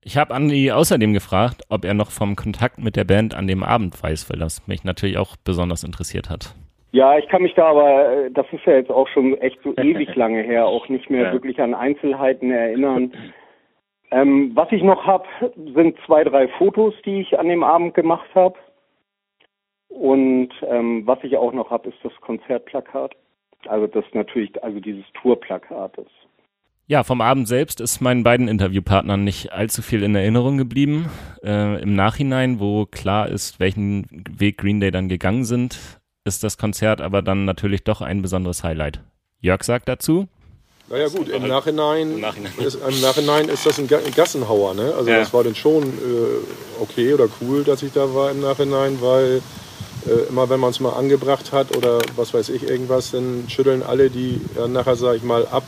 Ich 0.01 0.15
habe 0.15 0.33
Andi 0.33 0.71
außerdem 0.71 1.11
gefragt, 1.11 1.63
ob 1.67 1.83
er 1.83 1.93
noch 1.93 2.11
vom 2.11 2.37
Kontakt 2.37 2.79
mit 2.79 2.95
der 2.95 3.03
Band 3.03 3.35
an 3.35 3.47
dem 3.47 3.63
Abend 3.63 4.01
weiß, 4.01 4.29
weil 4.29 4.39
das 4.39 4.65
mich 4.65 4.85
natürlich 4.85 5.17
auch 5.17 5.35
besonders 5.43 5.83
interessiert 5.83 6.29
hat. 6.29 6.55
Ja, 6.91 7.17
ich 7.17 7.27
kann 7.27 7.43
mich 7.43 7.53
da 7.53 7.67
aber, 7.67 8.11
äh, 8.11 8.31
das 8.31 8.47
ist 8.51 8.65
ja 8.65 8.73
jetzt 8.73 8.89
auch 8.89 9.07
schon 9.09 9.37
echt 9.37 9.59
so 9.63 9.73
ewig 9.77 10.15
lange 10.15 10.41
her, 10.41 10.65
auch 10.65 10.89
nicht 10.89 11.09
mehr 11.09 11.25
ja. 11.25 11.31
wirklich 11.33 11.61
an 11.61 11.73
Einzelheiten 11.73 12.51
erinnern. 12.51 13.13
Ähm, 14.11 14.51
was 14.55 14.71
ich 14.71 14.81
noch 14.81 15.05
habe, 15.05 15.25
sind 15.55 15.95
zwei, 16.05 16.23
drei 16.23 16.47
Fotos, 16.47 16.95
die 17.05 17.21
ich 17.21 17.37
an 17.37 17.47
dem 17.47 17.63
Abend 17.63 17.93
gemacht 17.93 18.29
habe. 18.33 18.57
Und 19.89 20.49
ähm, 20.67 21.05
was 21.05 21.19
ich 21.23 21.37
auch 21.37 21.53
noch 21.53 21.69
habe, 21.69 21.89
ist 21.89 21.97
das 22.03 22.15
Konzertplakat. 22.21 23.15
Also 23.67 23.87
das 23.87 24.05
natürlich, 24.13 24.63
also 24.63 24.79
dieses 24.79 25.05
Tourplakat. 25.21 25.93
Ja, 26.87 27.03
vom 27.03 27.21
Abend 27.21 27.47
selbst 27.47 27.81
ist 27.81 28.01
meinen 28.01 28.23
beiden 28.23 28.47
Interviewpartnern 28.47 29.23
nicht 29.23 29.51
allzu 29.51 29.83
viel 29.83 30.01
in 30.01 30.15
Erinnerung 30.15 30.57
geblieben. 30.57 31.07
Äh, 31.43 31.81
Im 31.81 31.93
Nachhinein, 31.95 32.59
wo 32.59 32.85
klar 32.85 33.27
ist, 33.27 33.59
welchen 33.59 34.07
Weg 34.11 34.57
Green 34.57 34.79
Day 34.79 34.89
dann 34.89 35.09
gegangen 35.09 35.43
sind, 35.43 35.98
ist 36.25 36.43
das 36.43 36.57
Konzert 36.57 37.01
aber 37.01 37.21
dann 37.21 37.45
natürlich 37.45 37.83
doch 37.83 38.01
ein 38.01 38.21
besonderes 38.21 38.63
Highlight. 38.63 39.01
Jörg 39.39 39.63
sagt 39.63 39.87
dazu. 39.87 40.27
Naja 40.89 41.07
gut, 41.07 41.29
im 41.29 41.47
Nachhinein, 41.47 42.13
Im 42.13 42.19
Nachhinein. 42.21 42.51
Ist, 42.57 42.75
im 42.75 42.99
Nachhinein 43.01 43.47
ist 43.47 43.65
das 43.65 43.77
ein 43.77 43.87
Gassenhauer. 43.87 44.73
Ne? 44.73 44.91
Also 44.97 45.09
ja. 45.11 45.19
das 45.19 45.31
war 45.33 45.43
dann 45.43 45.53
schon 45.53 45.83
äh, 45.83 46.81
okay 46.81 47.13
oder 47.13 47.27
cool, 47.41 47.63
dass 47.63 47.83
ich 47.83 47.93
da 47.93 48.13
war 48.15 48.31
im 48.31 48.41
Nachhinein, 48.41 48.99
weil 48.99 49.41
äh, 50.07 50.29
immer 50.29 50.49
wenn 50.49 50.59
man 50.59 50.71
es 50.71 50.79
mal 50.79 50.93
angebracht 50.93 51.51
hat 51.51 51.77
oder 51.77 51.99
was 52.15 52.33
weiß 52.33 52.49
ich 52.49 52.63
irgendwas, 52.63 53.11
dann 53.11 53.45
schütteln 53.49 53.83
alle 53.83 54.09
die 54.09 54.41
ja, 54.57 54.67
nachher, 54.67 54.95
sage 54.95 55.17
ich 55.17 55.23
mal, 55.23 55.45
ab. 55.47 55.63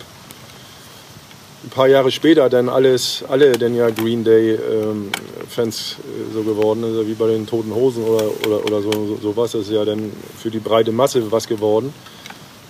Ein 1.72 1.76
paar 1.76 1.88
Jahre 1.88 2.12
später 2.12 2.50
dann 2.50 2.68
alles, 2.68 3.24
alle 3.30 3.54
denn 3.54 3.74
ja 3.74 3.90
Green 3.92 4.26
Day 4.26 4.56
ähm, 4.56 5.10
Fans 5.48 5.96
äh, 6.00 6.34
so 6.34 6.44
geworden, 6.44 6.84
also 6.84 7.08
wie 7.08 7.14
bei 7.14 7.28
den 7.28 7.48
Toten 7.48 7.74
Hosen 7.74 8.04
oder, 8.04 8.26
oder, 8.46 8.66
oder 8.66 8.82
so, 8.82 8.92
so, 8.92 9.18
sowas, 9.22 9.54
ist 9.54 9.72
ja 9.72 9.86
dann 9.86 10.12
für 10.38 10.52
die 10.52 10.60
breite 10.60 10.92
Masse 10.92 11.32
was 11.32 11.48
geworden. 11.48 11.94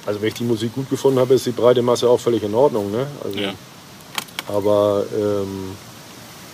Also 0.05 0.21
wenn 0.21 0.27
ich 0.27 0.35
die 0.35 0.43
Musik 0.43 0.75
gut 0.75 0.87
gefunden 0.87 1.17
habe, 1.17 1.33
ist 1.33 1.47
die 1.47 1.51
breite 1.51 1.81
Masse 1.81 2.07
auch 2.07 2.19
völlig 2.19 2.43
in 2.43 2.53
Ordnung. 2.53 2.91
Ne? 2.91 3.07
Also, 3.23 3.39
ja. 3.39 3.53
Aber 4.47 5.03
ähm, 5.17 5.75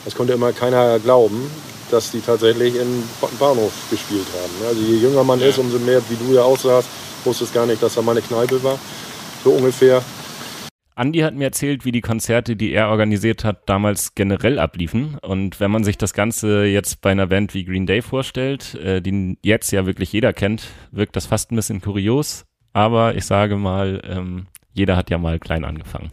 das 0.05 0.15
konnte 0.15 0.31
immer 0.31 0.53
keiner 0.53 0.99
glauben, 0.99 1.51
dass 1.91 2.11
die 2.11 2.21
tatsächlich 2.21 2.75
im 2.75 3.03
Bahnhof 3.39 3.73
gespielt 3.91 4.27
haben. 4.41 4.53
Ne? 4.61 4.67
Also 4.69 4.81
je 4.83 4.99
jünger 4.99 5.25
man 5.25 5.41
ja. 5.41 5.47
ist, 5.47 5.57
umso 5.57 5.79
mehr, 5.79 6.01
wie 6.07 6.15
du 6.15 6.33
ja 6.33 6.43
auch 6.43 6.57
sagst, 6.57 6.87
wusstest 7.25 7.53
gar 7.53 7.65
nicht, 7.65 7.83
dass 7.83 7.95
da 7.95 8.01
meine 8.01 8.21
Kneipe 8.21 8.63
war. 8.63 8.79
So 9.43 9.51
ungefähr. 9.51 10.01
Andi 10.97 11.19
hat 11.19 11.35
mir 11.35 11.45
erzählt, 11.45 11.85
wie 11.85 11.91
die 11.91 12.01
Konzerte, 12.01 12.55
die 12.55 12.73
er 12.73 12.89
organisiert 12.89 13.45
hat, 13.45 13.69
damals 13.69 14.15
generell 14.15 14.59
abliefen. 14.59 15.17
Und 15.21 15.59
wenn 15.59 15.71
man 15.71 15.83
sich 15.83 15.97
das 15.97 16.13
Ganze 16.13 16.65
jetzt 16.65 17.01
bei 17.01 17.11
einer 17.11 17.27
Band 17.27 17.53
wie 17.53 17.65
Green 17.65 17.85
Day 17.85 18.01
vorstellt, 18.01 18.75
äh, 18.75 19.01
die 19.01 19.37
jetzt 19.43 19.71
ja 19.71 19.85
wirklich 19.85 20.11
jeder 20.11 20.33
kennt, 20.33 20.69
wirkt 20.91 21.15
das 21.15 21.27
fast 21.27 21.51
ein 21.51 21.55
bisschen 21.55 21.81
kurios 21.81 22.47
aber 22.77 23.15
ich 23.15 23.25
sage 23.25 23.55
mal, 23.55 24.01
ähm, 24.07 24.45
jeder 24.71 24.95
hat 24.95 25.09
ja 25.09 25.17
mal 25.17 25.39
klein 25.39 25.65
angefangen. 25.65 26.11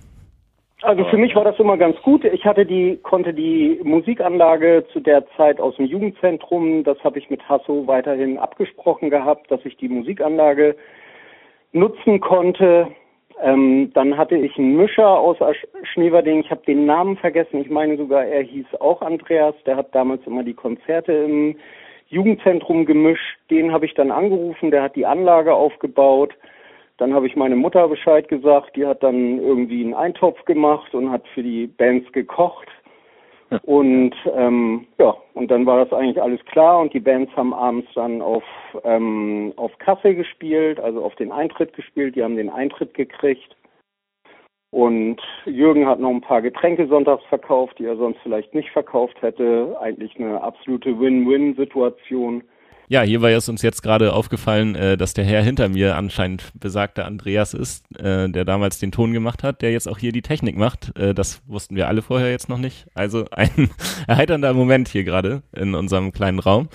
Also 0.80 1.04
für 1.04 1.18
mich 1.18 1.34
war 1.34 1.44
das 1.44 1.58
immer 1.58 1.76
ganz 1.76 2.00
gut. 2.00 2.24
Ich 2.24 2.46
hatte 2.46 2.64
die, 2.64 2.98
konnte 3.02 3.34
die 3.34 3.80
Musikanlage 3.84 4.86
zu 4.90 5.00
der 5.00 5.26
Zeit 5.36 5.60
aus 5.60 5.76
dem 5.76 5.84
Jugendzentrum, 5.84 6.82
das 6.82 6.98
habe 7.04 7.18
ich 7.18 7.28
mit 7.28 7.46
Hasso 7.46 7.86
weiterhin 7.86 8.38
abgesprochen 8.38 9.10
gehabt, 9.10 9.50
dass 9.50 9.60
ich 9.64 9.76
die 9.76 9.88
Musikanlage 9.88 10.74
nutzen 11.72 12.20
konnte. 12.20 12.88
Ähm, 13.42 13.90
dann 13.94 14.16
hatte 14.16 14.36
ich 14.36 14.56
einen 14.56 14.76
Mischer 14.76 15.08
aus 15.08 15.36
Schneewerding, 15.92 16.40
ich 16.40 16.50
habe 16.50 16.62
den 16.66 16.86
Namen 16.86 17.16
vergessen, 17.16 17.60
ich 17.60 17.68
meine 17.68 17.96
sogar, 17.96 18.24
er 18.24 18.42
hieß 18.42 18.66
auch 18.80 19.02
Andreas, 19.02 19.54
der 19.66 19.76
hat 19.76 19.94
damals 19.94 20.24
immer 20.26 20.44
die 20.44 20.54
Konzerte 20.54 21.12
im 21.12 21.56
Jugendzentrum 22.08 22.86
gemischt. 22.86 23.38
Den 23.50 23.72
habe 23.72 23.86
ich 23.86 23.94
dann 23.94 24.10
angerufen, 24.10 24.70
der 24.70 24.82
hat 24.82 24.96
die 24.96 25.06
Anlage 25.06 25.54
aufgebaut. 25.54 26.34
Dann 26.96 27.12
habe 27.12 27.26
ich 27.26 27.34
meine 27.34 27.56
Mutter 27.56 27.88
Bescheid 27.88 28.28
gesagt, 28.28 28.76
die 28.76 28.86
hat 28.86 29.02
dann 29.02 29.38
irgendwie 29.38 29.82
einen 29.82 29.94
Eintopf 29.94 30.44
gemacht 30.44 30.94
und 30.94 31.10
hat 31.10 31.26
für 31.34 31.42
die 31.42 31.66
Bands 31.66 32.10
gekocht. 32.12 32.68
Und 33.62 34.14
ähm, 34.34 34.86
ja, 34.98 35.14
und 35.34 35.50
dann 35.50 35.66
war 35.66 35.84
das 35.84 35.92
eigentlich 35.92 36.20
alles 36.20 36.44
klar 36.46 36.80
und 36.80 36.92
die 36.92 37.00
Bands 37.00 37.34
haben 37.36 37.52
abends 37.52 37.88
dann 37.94 38.22
auf, 38.22 38.44
ähm, 38.84 39.52
auf 39.56 39.76
Kasse 39.78 40.14
gespielt, 40.14 40.80
also 40.80 41.04
auf 41.04 41.14
den 41.16 41.30
Eintritt 41.30 41.72
gespielt, 41.74 42.16
die 42.16 42.22
haben 42.22 42.36
den 42.36 42.50
Eintritt 42.50 42.94
gekriegt. 42.94 43.56
Und 44.70 45.20
Jürgen 45.44 45.86
hat 45.86 46.00
noch 46.00 46.10
ein 46.10 46.20
paar 46.20 46.42
Getränke 46.42 46.88
sonntags 46.88 47.22
verkauft, 47.26 47.78
die 47.78 47.84
er 47.84 47.96
sonst 47.96 48.18
vielleicht 48.24 48.54
nicht 48.54 48.70
verkauft 48.70 49.22
hätte. 49.22 49.76
Eigentlich 49.80 50.18
eine 50.18 50.42
absolute 50.42 50.98
Win-Win-Situation. 50.98 52.42
Ja, 52.88 53.02
hierbei 53.02 53.34
ist 53.34 53.48
uns 53.48 53.62
jetzt 53.62 53.82
gerade 53.82 54.12
aufgefallen, 54.12 54.74
äh, 54.74 54.96
dass 54.96 55.14
der 55.14 55.24
Herr 55.24 55.42
hinter 55.42 55.68
mir 55.68 55.96
anscheinend 55.96 56.52
besagter 56.54 57.06
Andreas 57.06 57.54
ist, 57.54 57.84
äh, 57.98 58.28
der 58.28 58.44
damals 58.44 58.78
den 58.78 58.92
Ton 58.92 59.12
gemacht 59.12 59.42
hat, 59.42 59.62
der 59.62 59.72
jetzt 59.72 59.88
auch 59.88 59.98
hier 59.98 60.12
die 60.12 60.22
Technik 60.22 60.56
macht. 60.56 60.96
Äh, 60.98 61.14
das 61.14 61.40
wussten 61.46 61.76
wir 61.76 61.88
alle 61.88 62.02
vorher 62.02 62.30
jetzt 62.30 62.48
noch 62.48 62.58
nicht. 62.58 62.86
Also 62.94 63.26
ein 63.30 63.70
erheiternder 64.06 64.52
Moment 64.52 64.88
hier 64.88 65.04
gerade 65.04 65.42
in 65.52 65.74
unserem 65.74 66.12
kleinen 66.12 66.38
Raum. 66.38 66.68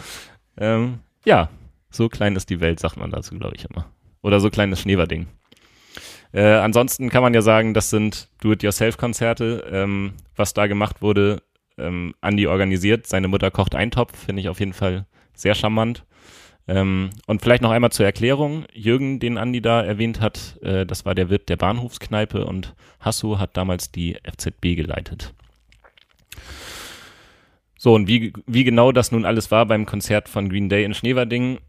Ähm, 0.57 0.99
ja, 1.25 1.49
so 1.91 2.09
klein 2.09 2.35
ist 2.35 2.49
die 2.49 2.59
Welt, 2.59 2.79
sagt 2.79 2.97
man 2.97 3.11
dazu, 3.11 3.37
glaube 3.37 3.55
ich 3.55 3.65
immer. 3.69 3.85
Oder 4.21 4.39
so 4.39 4.49
kleines 4.49 4.81
Schneewerding. 4.81 5.27
Äh, 6.31 6.43
ansonsten 6.43 7.09
kann 7.09 7.23
man 7.23 7.33
ja 7.33 7.41
sagen, 7.41 7.73
das 7.73 7.89
sind 7.89 8.29
Do-it-yourself-Konzerte. 8.41 9.67
Ähm, 9.71 10.13
was 10.35 10.53
da 10.53 10.67
gemacht 10.67 11.01
wurde, 11.01 11.41
ähm, 11.79 12.13
Andi 12.21 12.47
organisiert. 12.47 13.07
Seine 13.07 13.27
Mutter 13.27 13.51
kocht 13.51 13.75
Eintopf, 13.75 14.25
finde 14.25 14.41
ich 14.41 14.49
auf 14.49 14.59
jeden 14.59 14.73
Fall 14.73 15.05
sehr 15.33 15.55
charmant. 15.55 16.05
Ähm, 16.67 17.09
und 17.25 17.41
vielleicht 17.41 17.63
noch 17.63 17.71
einmal 17.71 17.91
zur 17.91 18.05
Erklärung. 18.05 18.65
Jürgen, 18.73 19.19
den 19.19 19.37
Andi 19.37 19.61
da 19.61 19.81
erwähnt 19.81 20.21
hat, 20.21 20.59
äh, 20.61 20.85
das 20.85 21.03
war 21.05 21.15
der 21.15 21.29
Wirt 21.29 21.49
der 21.49 21.57
Bahnhofskneipe 21.57 22.45
und 22.45 22.75
Hasso 22.99 23.39
hat 23.39 23.57
damals 23.57 23.91
die 23.91 24.17
FZB 24.23 24.75
geleitet. 24.75 25.33
So, 27.77 27.95
und 27.95 28.07
wie, 28.07 28.33
wie 28.45 28.63
genau 28.63 28.91
das 28.91 29.11
nun 29.11 29.25
alles 29.25 29.51
war 29.51 29.65
beim 29.65 29.85
Konzert 29.85 30.29
von 30.29 30.49
Green 30.49 30.69
Day 30.69 30.83
in 30.83 30.93
Schneverding, 30.93 31.59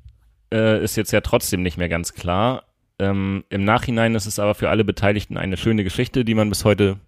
äh, 0.52 0.82
ist 0.82 0.96
jetzt 0.96 1.12
ja 1.12 1.20
trotzdem 1.20 1.62
nicht 1.62 1.78
mehr 1.78 1.88
ganz 1.88 2.12
klar. 2.12 2.64
Ähm, 2.98 3.44
Im 3.48 3.64
Nachhinein 3.64 4.14
ist 4.14 4.26
es 4.26 4.38
aber 4.38 4.54
für 4.54 4.68
alle 4.68 4.84
Beteiligten 4.84 5.38
eine 5.38 5.56
schöne 5.56 5.84
Geschichte, 5.84 6.24
die 6.24 6.34
man 6.34 6.50
bis 6.50 6.64
heute 6.64 6.98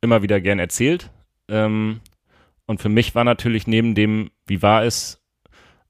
immer 0.00 0.22
wieder 0.22 0.40
gern 0.40 0.58
erzählt. 0.58 1.10
Ähm, 1.48 2.00
und 2.66 2.80
für 2.80 2.88
mich 2.88 3.14
war 3.14 3.24
natürlich 3.24 3.66
neben 3.66 3.94
dem, 3.94 4.30
wie 4.46 4.62
war 4.62 4.84
es, 4.84 5.20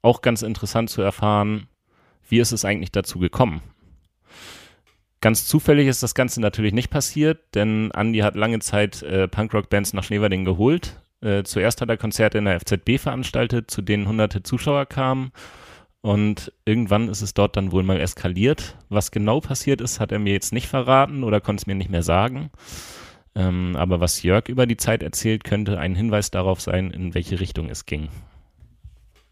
auch 0.03 0.21
ganz 0.21 0.43
interessant 0.43 0.91
zu 0.91 1.03
erfahren, 1.03 1.69
wie 2.29 2.39
ist 2.39 2.53
es 2.53 2.65
eigentlich 2.65 2.93
dazu 2.93 3.19
gekommen. 3.19 3.63
Ganz 5.21 5.47
zufällig 5.47 5.89
ist 5.89 6.03
das 6.03 6.15
Ganze 6.15 6.41
natürlich 6.43 6.75
nicht 6.75 6.91
passiert, 6.91 7.55
denn 7.55 7.91
Andy 7.93 8.19
hat 8.19 8.35
lange 8.35 8.59
Zeit 8.59 9.03
äh, 9.03 9.27
Punkrock-Bands 9.27 9.95
nach 9.95 10.05
Schneverding 10.05 10.45
geholt. 10.45 11.01
Äh, 11.23 11.45
zuerst 11.45 11.81
hat 11.81 11.89
er 11.89 11.97
Konzerte 11.97 12.37
in 12.37 12.45
der 12.45 12.61
FZB 12.61 12.99
veranstaltet, 12.99 13.71
zu 13.71 13.81
denen 13.81 14.07
hunderte 14.07 14.43
Zuschauer 14.43 14.85
kamen. 14.85 15.33
Und 16.03 16.53
irgendwann 16.67 17.09
ist 17.09 17.23
es 17.23 17.33
dort 17.33 17.57
dann 17.57 17.73
wohl 17.73 17.83
mal 17.83 17.99
eskaliert. 17.99 18.77
Was 18.91 19.11
genau 19.11 19.41
passiert 19.41 19.81
ist, 19.81 20.01
hat 20.01 20.13
er 20.13 20.19
mir 20.19 20.35
jetzt 20.35 20.53
nicht 20.53 20.69
verraten 20.69 21.25
oder 21.25 21.41
konnte 21.41 21.63
es 21.63 21.67
mir 21.67 21.75
nicht 21.75 21.89
mehr 21.89 22.03
sagen. 22.03 22.51
Ähm, 23.37 23.75
aber 23.77 24.01
was 24.01 24.23
Jörg 24.23 24.49
über 24.49 24.67
die 24.67 24.77
Zeit 24.77 25.03
erzählt, 25.03 25.45
könnte 25.45 25.79
ein 25.79 25.95
Hinweis 25.95 26.31
darauf 26.31 26.61
sein, 26.61 26.91
in 26.91 27.15
welche 27.15 27.41
Richtung 27.41 27.69
es 27.69 27.85
ging. 27.85 28.09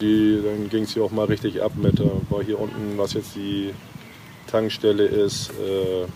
Die, 0.01 0.41
dann 0.45 0.69
ging 0.69 0.83
es 0.83 0.95
hier 0.95 1.05
auch 1.05 1.13
mal 1.13 1.27
richtig 1.27 1.63
ab 1.63 1.73
mit, 1.77 2.01
äh, 2.01 2.09
war 2.29 2.43
hier 2.43 2.59
unten, 2.59 2.99
was 2.99 3.13
jetzt 3.13 3.37
die 3.37 3.73
Tankstelle 4.49 5.05
ist, 5.05 5.51
äh, 5.51 6.07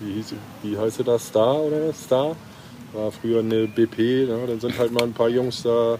wie, 0.00 0.12
hieß, 0.12 0.34
wie 0.62 0.78
heißt 0.78 1.06
das, 1.06 1.26
Star 1.26 1.56
oder 1.56 1.92
Star? 1.92 2.36
War 2.92 3.10
früher 3.10 3.40
eine 3.40 3.66
BP, 3.66 4.26
ne? 4.28 4.44
dann 4.46 4.60
sind 4.60 4.78
halt 4.78 4.92
mal 4.92 5.02
ein 5.02 5.12
paar 5.12 5.28
Jungs 5.28 5.62
da 5.62 5.98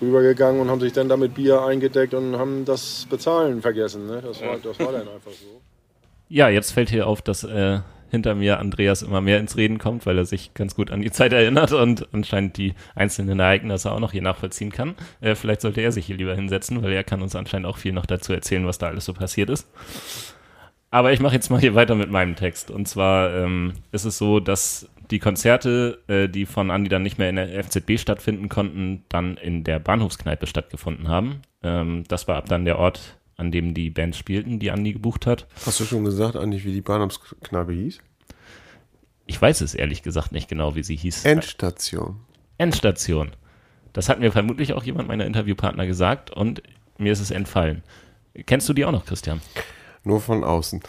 rübergegangen 0.00 0.60
und 0.60 0.70
haben 0.70 0.80
sich 0.80 0.92
dann 0.92 1.08
damit 1.08 1.34
Bier 1.34 1.62
eingedeckt 1.62 2.14
und 2.14 2.36
haben 2.36 2.64
das 2.64 3.06
Bezahlen 3.08 3.62
vergessen. 3.62 4.06
Ne? 4.06 4.20
Das, 4.22 4.40
war, 4.40 4.58
das 4.58 4.78
war 4.78 4.92
dann 4.92 5.08
einfach 5.08 5.32
so. 5.32 5.60
Ja, 6.28 6.48
jetzt 6.50 6.72
fällt 6.72 6.90
hier 6.90 7.06
auf, 7.06 7.22
dass 7.22 7.42
äh, 7.42 7.80
hinter 8.10 8.34
mir 8.34 8.58
Andreas 8.58 9.02
immer 9.02 9.20
mehr 9.20 9.38
ins 9.38 9.56
Reden 9.56 9.78
kommt, 9.78 10.06
weil 10.06 10.18
er 10.18 10.24
sich 10.24 10.54
ganz 10.54 10.74
gut 10.74 10.90
an 10.90 11.02
die 11.02 11.10
Zeit 11.10 11.32
erinnert 11.32 11.72
und 11.72 12.08
anscheinend 12.12 12.56
die 12.56 12.74
einzelnen 12.94 13.40
Ereignisse 13.40 13.92
auch 13.92 14.00
noch 14.00 14.12
hier 14.12 14.22
nachvollziehen 14.22 14.70
kann. 14.70 14.94
Äh, 15.20 15.34
vielleicht 15.34 15.60
sollte 15.60 15.80
er 15.80 15.92
sich 15.92 16.06
hier 16.06 16.16
lieber 16.16 16.34
hinsetzen, 16.34 16.82
weil 16.82 16.92
er 16.92 17.04
kann 17.04 17.22
uns 17.22 17.36
anscheinend 17.36 17.66
auch 17.66 17.78
viel 17.78 17.92
noch 17.92 18.06
dazu 18.06 18.32
erzählen, 18.32 18.66
was 18.66 18.78
da 18.78 18.88
alles 18.88 19.04
so 19.04 19.12
passiert 19.12 19.50
ist. 19.50 19.68
Aber 20.90 21.12
ich 21.12 21.20
mache 21.20 21.34
jetzt 21.34 21.50
mal 21.50 21.60
hier 21.60 21.74
weiter 21.74 21.94
mit 21.94 22.10
meinem 22.10 22.34
Text. 22.34 22.70
Und 22.70 22.88
zwar 22.88 23.34
ähm, 23.34 23.74
ist 23.92 24.04
es 24.04 24.16
so, 24.16 24.40
dass 24.40 24.88
die 25.10 25.18
Konzerte, 25.18 26.02
äh, 26.08 26.28
die 26.28 26.46
von 26.46 26.70
Andi 26.70 26.88
dann 26.88 27.02
nicht 27.02 27.18
mehr 27.18 27.30
in 27.30 27.36
der 27.36 27.62
FZB 27.62 27.98
stattfinden 27.98 28.48
konnten, 28.48 29.04
dann 29.08 29.36
in 29.36 29.64
der 29.64 29.78
Bahnhofskneipe 29.78 30.46
stattgefunden 30.46 31.08
haben. 31.08 31.42
Ähm, 31.62 32.04
das 32.08 32.28
war 32.28 32.36
ab 32.36 32.46
dann 32.48 32.64
der 32.64 32.78
Ort, 32.78 33.17
an 33.38 33.52
dem 33.52 33.72
die 33.72 33.88
Bands 33.88 34.18
spielten, 34.18 34.58
die 34.58 34.70
Andi 34.70 34.92
gebucht 34.92 35.24
hat. 35.24 35.46
Hast 35.64 35.80
du 35.80 35.84
schon 35.84 36.04
gesagt, 36.04 36.36
Andi, 36.36 36.62
wie 36.64 36.72
die 36.72 36.80
Bahnhofskneipe 36.80 37.72
hieß? 37.72 38.00
Ich 39.26 39.40
weiß 39.40 39.60
es 39.60 39.74
ehrlich 39.74 40.02
gesagt 40.02 40.32
nicht 40.32 40.48
genau, 40.48 40.74
wie 40.74 40.82
sie 40.82 40.96
hieß. 40.96 41.24
Endstation. 41.24 42.20
Endstation. 42.58 43.30
Das 43.92 44.08
hat 44.08 44.20
mir 44.20 44.32
vermutlich 44.32 44.72
auch 44.72 44.82
jemand 44.82 45.08
meiner 45.08 45.24
Interviewpartner 45.24 45.86
gesagt 45.86 46.30
und 46.30 46.62
mir 46.98 47.12
ist 47.12 47.20
es 47.20 47.30
entfallen. 47.30 47.82
Kennst 48.46 48.68
du 48.68 48.72
die 48.72 48.84
auch 48.84 48.92
noch, 48.92 49.06
Christian? 49.06 49.40
Nur 50.02 50.20
von 50.20 50.42
außen. 50.42 50.82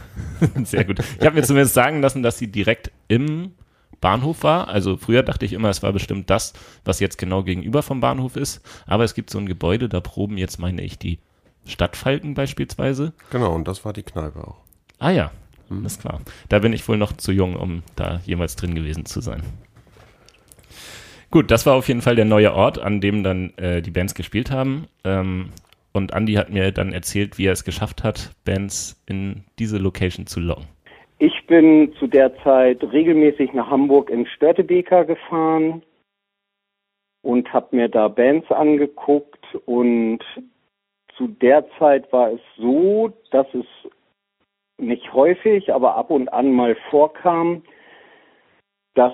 Sehr 0.64 0.84
gut. 0.84 1.00
Ich 1.18 1.26
habe 1.26 1.36
mir 1.36 1.42
zumindest 1.42 1.74
sagen 1.74 2.00
lassen, 2.00 2.22
dass 2.22 2.38
sie 2.38 2.50
direkt 2.50 2.92
im 3.08 3.52
Bahnhof 4.00 4.44
war. 4.44 4.68
Also 4.68 4.96
früher 4.96 5.24
dachte 5.24 5.44
ich 5.44 5.52
immer, 5.52 5.68
es 5.68 5.82
war 5.82 5.92
bestimmt 5.92 6.30
das, 6.30 6.52
was 6.84 7.00
jetzt 7.00 7.18
genau 7.18 7.42
gegenüber 7.42 7.82
vom 7.82 8.00
Bahnhof 8.00 8.36
ist. 8.36 8.60
Aber 8.86 9.02
es 9.02 9.14
gibt 9.14 9.30
so 9.30 9.38
ein 9.38 9.46
Gebäude, 9.46 9.88
da 9.88 10.00
proben 10.00 10.38
jetzt, 10.38 10.58
meine 10.58 10.82
ich, 10.82 10.98
die 10.98 11.18
Stadtfalken 11.68 12.34
beispielsweise. 12.34 13.12
Genau, 13.30 13.54
und 13.54 13.68
das 13.68 13.84
war 13.84 13.92
die 13.92 14.02
Kneipe 14.02 14.40
auch. 14.40 14.56
Ah 14.98 15.10
ja, 15.10 15.30
hm. 15.68 15.84
ist 15.84 16.00
klar. 16.00 16.20
Da 16.48 16.58
bin 16.58 16.72
ich 16.72 16.86
wohl 16.88 16.96
noch 16.96 17.12
zu 17.12 17.32
jung, 17.32 17.56
um 17.56 17.82
da 17.96 18.20
jemals 18.24 18.56
drin 18.56 18.74
gewesen 18.74 19.06
zu 19.06 19.20
sein. 19.20 19.42
Gut, 21.30 21.50
das 21.50 21.66
war 21.66 21.74
auf 21.74 21.88
jeden 21.88 22.00
Fall 22.00 22.16
der 22.16 22.24
neue 22.24 22.54
Ort, 22.54 22.78
an 22.78 23.00
dem 23.00 23.22
dann 23.22 23.52
äh, 23.58 23.82
die 23.82 23.90
Bands 23.90 24.14
gespielt 24.14 24.50
haben. 24.50 24.88
Ähm, 25.04 25.50
und 25.92 26.14
Andy 26.14 26.34
hat 26.34 26.50
mir 26.50 26.72
dann 26.72 26.92
erzählt, 26.92 27.38
wie 27.38 27.46
er 27.46 27.52
es 27.52 27.64
geschafft 27.64 28.02
hat, 28.02 28.30
Bands 28.44 29.02
in 29.06 29.44
diese 29.58 29.78
Location 29.78 30.26
zu 30.26 30.40
locken. 30.40 30.66
Ich 31.18 31.46
bin 31.46 31.92
zu 31.98 32.06
der 32.06 32.34
Zeit 32.42 32.82
regelmäßig 32.82 33.52
nach 33.52 33.68
Hamburg 33.68 34.08
in 34.08 34.26
Störtebeker 34.26 35.04
gefahren 35.04 35.82
und 37.22 37.52
habe 37.52 37.74
mir 37.76 37.88
da 37.88 38.08
Bands 38.08 38.50
angeguckt 38.50 39.44
und 39.66 40.20
zu 41.18 41.26
der 41.26 41.66
Zeit 41.78 42.10
war 42.12 42.32
es 42.32 42.40
so, 42.56 43.12
dass 43.32 43.46
es 43.52 43.66
nicht 44.78 45.12
häufig, 45.12 45.74
aber 45.74 45.96
ab 45.96 46.10
und 46.10 46.32
an 46.32 46.52
mal 46.52 46.76
vorkam, 46.88 47.62
dass 48.94 49.12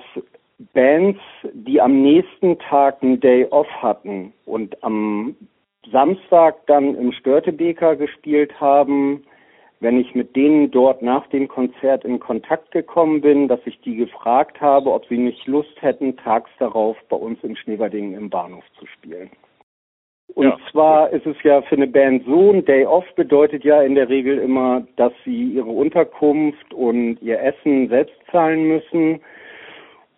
Bands, 0.72 1.18
die 1.52 1.80
am 1.80 2.02
nächsten 2.02 2.58
Tag 2.58 3.02
einen 3.02 3.18
Day 3.18 3.46
off 3.46 3.68
hatten 3.82 4.32
und 4.44 4.82
am 4.84 5.34
Samstag 5.90 6.66
dann 6.66 6.94
im 6.94 7.12
Störtebeker 7.12 7.96
gespielt 7.96 8.60
haben, 8.60 9.24
wenn 9.80 9.98
ich 9.98 10.14
mit 10.14 10.36
denen 10.36 10.70
dort 10.70 11.02
nach 11.02 11.26
dem 11.28 11.48
Konzert 11.48 12.04
in 12.04 12.20
Kontakt 12.20 12.70
gekommen 12.70 13.20
bin, 13.20 13.48
dass 13.48 13.60
ich 13.64 13.80
die 13.80 13.96
gefragt 13.96 14.60
habe, 14.60 14.92
ob 14.92 15.06
sie 15.06 15.18
nicht 15.18 15.46
Lust 15.46 15.82
hätten, 15.82 16.16
tags 16.16 16.50
darauf 16.58 16.96
bei 17.08 17.16
uns 17.16 17.42
in 17.42 17.56
Schneewerdingen 17.56 18.14
im 18.14 18.30
Bahnhof 18.30 18.64
zu 18.78 18.86
spielen. 18.86 19.30
Und 20.34 20.46
ja. 20.46 20.58
zwar 20.70 21.10
ist 21.10 21.26
es 21.26 21.36
ja 21.42 21.62
für 21.62 21.76
eine 21.76 21.86
Band 21.86 22.24
so, 22.26 22.50
ein 22.50 22.64
Day 22.64 22.86
Off 22.86 23.04
bedeutet 23.14 23.62
ja 23.62 23.82
in 23.82 23.94
der 23.94 24.08
Regel 24.08 24.38
immer, 24.38 24.84
dass 24.96 25.12
sie 25.24 25.52
ihre 25.52 25.68
Unterkunft 25.68 26.72
und 26.74 27.18
ihr 27.22 27.40
Essen 27.40 27.88
selbst 27.88 28.16
zahlen 28.32 28.66
müssen. 28.66 29.20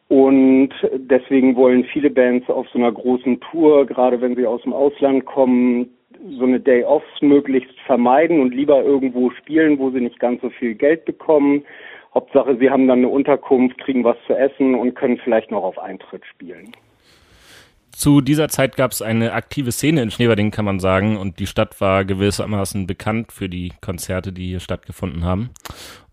Und 0.08 0.70
deswegen 0.94 1.56
wollen 1.56 1.84
viele 1.84 2.10
Bands 2.10 2.48
auf 2.48 2.68
so 2.68 2.78
einer 2.78 2.92
großen 2.92 3.40
Tour, 3.40 3.86
gerade 3.86 4.20
wenn 4.20 4.36
sie 4.36 4.46
aus 4.46 4.62
dem 4.62 4.72
Ausland 4.72 5.26
kommen, 5.26 5.90
so 6.38 6.44
eine 6.44 6.60
Day-Offs 6.60 7.20
möglichst 7.20 7.78
vermeiden 7.80 8.40
und 8.40 8.54
lieber 8.54 8.82
irgendwo 8.82 9.30
spielen, 9.30 9.78
wo 9.78 9.90
sie 9.90 10.00
nicht 10.00 10.18
ganz 10.20 10.40
so 10.40 10.50
viel 10.50 10.75
Geld 10.75 11.04
bekommen. 11.04 11.64
Hauptsache, 12.14 12.56
sie 12.56 12.70
haben 12.70 12.88
dann 12.88 13.00
eine 13.00 13.08
Unterkunft, 13.08 13.78
kriegen 13.78 14.04
was 14.04 14.16
zu 14.26 14.34
essen 14.34 14.75
und 14.75 14.94
können 14.94 15.18
vielleicht 15.18 15.50
noch 15.50 15.62
auf 15.62 15.78
Eintritt 15.78 16.25
spielen. 16.25 16.72
Zu 17.97 18.21
dieser 18.21 18.50
Zeit 18.50 18.76
gab 18.76 18.93
es 18.93 19.00
eine 19.00 19.33
aktive 19.33 19.73
Szene 19.73 20.03
in 20.03 20.11
Schneverding, 20.11 20.50
kann 20.50 20.67
man 20.67 20.81
sagen, 20.81 21.17
und 21.17 21.38
die 21.38 21.47
Stadt 21.47 21.81
war 21.81 22.05
gewissermaßen 22.05 22.87
bekannt 22.87 23.33
für 23.33 23.49
die 23.49 23.73
Konzerte, 23.81 24.35
die 24.35 24.49
hier 24.49 24.61
stattgefunden 24.61 25.25
haben. 25.25 25.49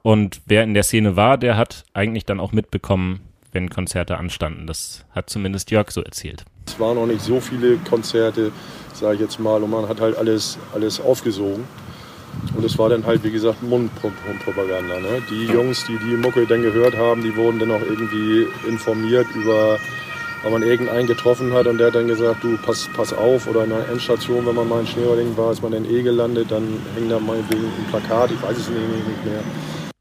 Und 0.01 0.39
wer 0.45 0.63
in 0.63 0.73
der 0.75 0.83
Szene 0.83 1.17
war, 1.17 1.37
der 1.37 1.57
hat 1.57 1.83
eigentlich 1.91 2.23
dann 2.23 2.39
auch 2.39 2.53
mitbekommen, 2.53 3.19
wenn 3.51 3.69
Konzerte 3.69 4.17
anstanden. 4.17 4.65
Das 4.65 5.03
hat 5.11 5.29
zumindest 5.29 5.71
Jörg 5.71 5.91
so 5.91 6.01
erzählt. 6.01 6.45
Es 6.67 6.79
waren 6.79 6.95
noch 6.95 7.05
nicht 7.05 7.19
so 7.19 7.41
viele 7.41 7.75
Konzerte, 7.79 8.53
sage 8.93 9.15
ich 9.15 9.19
jetzt 9.19 9.41
mal, 9.41 9.61
und 9.61 9.69
man 9.69 9.89
hat 9.89 9.99
halt 9.99 10.17
alles, 10.17 10.57
alles 10.73 11.01
aufgesogen. 11.01 11.65
Und 12.55 12.63
es 12.63 12.77
war 12.77 12.87
dann 12.87 13.05
halt, 13.05 13.25
wie 13.25 13.31
gesagt, 13.31 13.61
Mundpropaganda. 13.61 15.01
Ne? 15.01 15.21
Die 15.29 15.47
Jungs, 15.47 15.85
die 15.85 15.97
die 15.97 16.15
Mucke 16.15 16.47
dann 16.47 16.61
gehört 16.61 16.95
haben, 16.95 17.21
die 17.21 17.35
wurden 17.35 17.59
dann 17.59 17.71
auch 17.71 17.81
irgendwie 17.81 18.47
informiert 18.69 19.27
über, 19.35 19.77
weil 20.43 20.51
man 20.51 20.61
irgendeinen 20.61 21.07
getroffen 21.07 21.53
hat 21.53 21.67
und 21.67 21.77
der 21.77 21.87
hat 21.87 21.95
dann 21.95 22.07
gesagt, 22.07 22.43
du 22.43 22.57
pass, 22.57 22.89
pass 22.95 23.13
auf. 23.13 23.47
Oder 23.47 23.63
in 23.63 23.71
einer 23.71 23.87
Endstation, 23.89 24.45
wenn 24.45 24.55
man 24.55 24.67
mal 24.67 24.81
in 24.81 24.87
Schneewerding 24.87 25.35
war, 25.37 25.51
ist 25.51 25.63
man 25.63 25.71
dann 25.71 25.85
eh 25.85 26.03
gelandet, 26.03 26.51
dann 26.51 26.79
hängt 26.95 27.09
da 27.09 27.19
meinetwegen 27.19 27.63
ein 27.65 27.85
Plakat, 27.89 28.31
ich 28.31 28.41
weiß 28.41 28.57
es 28.57 28.69
nicht 28.69 29.25
mehr. 29.25 29.41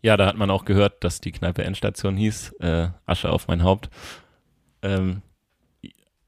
Ja, 0.02 0.16
da 0.16 0.26
hat 0.26 0.37
man 0.37 0.50
auch 0.50 0.64
gehört, 0.64 1.04
dass 1.04 1.20
die 1.20 1.30
Kneipe 1.30 1.62
Endstation 1.62 2.16
hieß, 2.16 2.56
äh, 2.61 2.88
Asche 3.06 3.30
auf 3.30 3.46
mein 3.46 3.62
Haupt. 3.62 3.88
Ähm, 4.82 5.22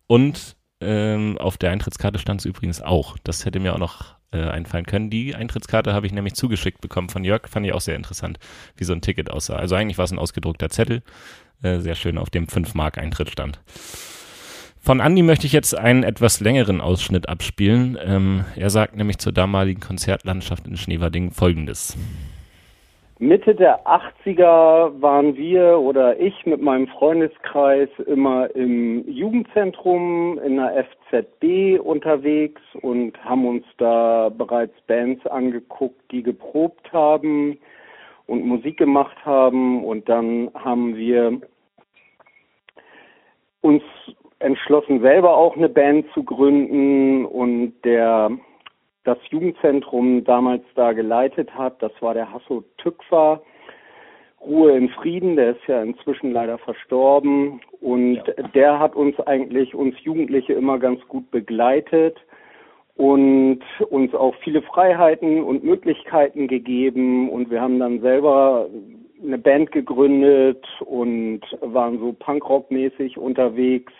und 0.06 0.56
ähm, 0.80 1.36
auf 1.38 1.58
der 1.58 1.70
Eintrittskarte 1.70 2.20
stand 2.20 2.40
es 2.40 2.46
übrigens 2.46 2.80
auch. 2.80 3.16
Das 3.24 3.44
hätte 3.44 3.58
mir 3.58 3.74
auch 3.74 3.78
noch 3.78 4.14
äh, 4.34 4.50
einfallen 4.50 4.84
können. 4.84 5.10
Die 5.10 5.34
Eintrittskarte 5.34 5.94
habe 5.94 6.06
ich 6.06 6.12
nämlich 6.12 6.34
zugeschickt 6.34 6.80
bekommen 6.80 7.08
von 7.08 7.24
Jörg. 7.24 7.48
Fand 7.48 7.64
ich 7.64 7.72
auch 7.72 7.80
sehr 7.80 7.96
interessant, 7.96 8.38
wie 8.76 8.84
so 8.84 8.92
ein 8.92 9.00
Ticket 9.00 9.30
aussah. 9.30 9.56
Also 9.56 9.76
eigentlich 9.76 9.98
war 9.98 10.04
es 10.04 10.12
ein 10.12 10.18
ausgedruckter 10.18 10.70
Zettel. 10.70 11.02
Äh, 11.62 11.78
sehr 11.78 11.94
schön, 11.94 12.18
auf 12.18 12.30
dem 12.30 12.48
5 12.48 12.74
Mark 12.74 12.98
Eintritt 12.98 13.30
stand. 13.30 13.60
Von 14.80 15.00
Andy 15.00 15.22
möchte 15.22 15.46
ich 15.46 15.52
jetzt 15.52 15.74
einen 15.78 16.02
etwas 16.02 16.40
längeren 16.40 16.82
Ausschnitt 16.82 17.28
abspielen. 17.28 17.96
Ähm, 18.04 18.44
er 18.56 18.68
sagt 18.68 18.96
nämlich 18.96 19.18
zur 19.18 19.32
damaligen 19.32 19.80
Konzertlandschaft 19.80 20.66
in 20.66 20.76
Schneverding 20.76 21.30
folgendes. 21.30 21.96
Mitte 23.20 23.54
der 23.54 23.86
80er 23.86 25.00
waren 25.00 25.36
wir 25.36 25.78
oder 25.78 26.18
ich 26.18 26.44
mit 26.46 26.60
meinem 26.60 26.88
Freundeskreis 26.88 27.88
immer 28.06 28.52
im 28.56 29.08
Jugendzentrum 29.08 30.40
in 30.40 30.56
der 30.56 30.84
FZB 30.84 31.78
unterwegs 31.80 32.60
und 32.82 33.16
haben 33.24 33.46
uns 33.46 33.64
da 33.78 34.30
bereits 34.30 34.74
Bands 34.88 35.24
angeguckt, 35.28 36.00
die 36.10 36.24
geprobt 36.24 36.92
haben 36.92 37.56
und 38.26 38.44
Musik 38.44 38.78
gemacht 38.78 39.16
haben. 39.24 39.84
Und 39.84 40.08
dann 40.08 40.50
haben 40.54 40.96
wir 40.96 41.40
uns 43.60 43.82
entschlossen, 44.40 45.00
selber 45.00 45.36
auch 45.36 45.56
eine 45.56 45.68
Band 45.68 46.06
zu 46.14 46.24
gründen. 46.24 47.24
Und 47.26 47.74
der 47.84 48.32
das 49.04 49.18
Jugendzentrum 49.30 50.24
damals 50.24 50.62
da 50.74 50.92
geleitet 50.92 51.54
hat. 51.54 51.82
Das 51.82 51.92
war 52.00 52.14
der 52.14 52.32
Hasso 52.32 52.64
Tückfer. 52.78 53.42
Ruhe 54.40 54.72
in 54.72 54.88
Frieden, 54.90 55.36
der 55.36 55.52
ist 55.52 55.66
ja 55.66 55.82
inzwischen 55.82 56.32
leider 56.32 56.58
verstorben. 56.58 57.60
Und 57.80 58.16
ja. 58.16 58.22
der 58.54 58.78
hat 58.78 58.96
uns 58.96 59.18
eigentlich, 59.20 59.74
uns 59.74 59.94
Jugendliche 60.02 60.54
immer 60.54 60.78
ganz 60.78 61.00
gut 61.08 61.30
begleitet 61.30 62.18
und 62.96 63.60
uns 63.90 64.14
auch 64.14 64.34
viele 64.42 64.62
Freiheiten 64.62 65.42
und 65.42 65.64
Möglichkeiten 65.64 66.48
gegeben. 66.48 67.30
Und 67.30 67.50
wir 67.50 67.60
haben 67.60 67.78
dann 67.78 68.00
selber 68.00 68.68
eine 69.22 69.38
Band 69.38 69.72
gegründet 69.72 70.64
und 70.84 71.40
waren 71.60 71.98
so 71.98 72.12
Punkrock-mäßig 72.12 73.18
unterwegs 73.18 73.92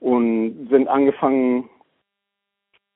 und 0.00 0.68
sind 0.70 0.88
angefangen, 0.88 1.68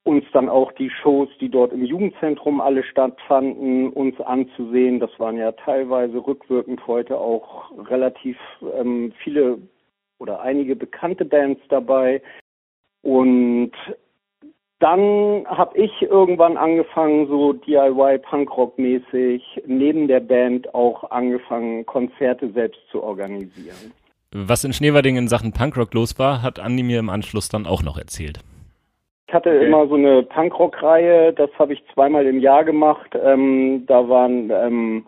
uns 0.04 0.24
dann 0.32 0.48
auch 0.48 0.72
die 0.72 0.90
Shows, 0.90 1.28
die 1.40 1.50
dort 1.50 1.72
im 1.72 1.84
Jugendzentrum 1.84 2.60
alle 2.60 2.82
stattfanden, 2.82 3.90
uns 3.90 4.18
anzusehen. 4.20 4.98
Das 4.98 5.10
waren 5.18 5.36
ja 5.36 5.52
teilweise 5.52 6.26
rückwirkend 6.26 6.86
heute 6.86 7.18
auch 7.18 7.70
relativ 7.88 8.38
ähm, 8.74 9.12
viele 9.22 9.58
oder 10.18 10.40
einige 10.40 10.76
bekannte 10.76 11.24
Bands 11.24 11.60
dabei. 11.68 12.22
Und 13.02 13.72
dann 14.78 15.44
habe 15.46 15.78
ich 15.78 15.90
irgendwann 16.02 16.56
angefangen, 16.56 17.28
so 17.28 17.52
DIY 17.52 18.18
Punkrock 18.18 18.78
mäßig 18.78 19.42
neben 19.66 20.08
der 20.08 20.20
Band 20.20 20.74
auch 20.74 21.10
angefangen, 21.10 21.84
Konzerte 21.84 22.50
selbst 22.52 22.80
zu 22.90 23.02
organisieren. 23.02 23.92
Was 24.32 24.64
in 24.64 24.72
Schneverding 24.72 25.16
in 25.16 25.28
Sachen 25.28 25.52
Punkrock 25.52 25.92
los 25.92 26.18
war, 26.18 26.40
hat 26.40 26.60
Andi 26.60 26.82
mir 26.82 27.00
im 27.00 27.10
Anschluss 27.10 27.48
dann 27.48 27.66
auch 27.66 27.82
noch 27.82 27.98
erzählt. 27.98 28.40
Ich 29.30 29.34
hatte 29.34 29.50
okay. 29.50 29.64
immer 29.64 29.86
so 29.86 29.94
eine 29.94 30.24
Punkrock-Reihe, 30.24 31.32
das 31.32 31.50
habe 31.56 31.72
ich 31.72 31.80
zweimal 31.94 32.26
im 32.26 32.40
Jahr 32.40 32.64
gemacht. 32.64 33.14
Ähm, 33.14 33.84
da 33.86 34.08
waren, 34.08 34.50
ähm, 34.50 35.06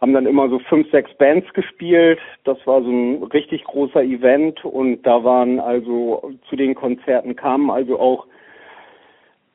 haben 0.00 0.12
dann 0.12 0.26
immer 0.26 0.48
so 0.48 0.58
fünf, 0.58 0.90
sechs 0.90 1.14
Bands 1.14 1.46
gespielt. 1.54 2.18
Das 2.42 2.58
war 2.66 2.82
so 2.82 2.90
ein 2.90 3.22
richtig 3.22 3.62
großer 3.62 4.02
Event 4.02 4.64
und 4.64 5.02
da 5.02 5.22
waren 5.22 5.60
also 5.60 6.32
zu 6.48 6.56
den 6.56 6.74
Konzerten 6.74 7.36
kamen 7.36 7.70
also 7.70 8.00
auch 8.00 8.26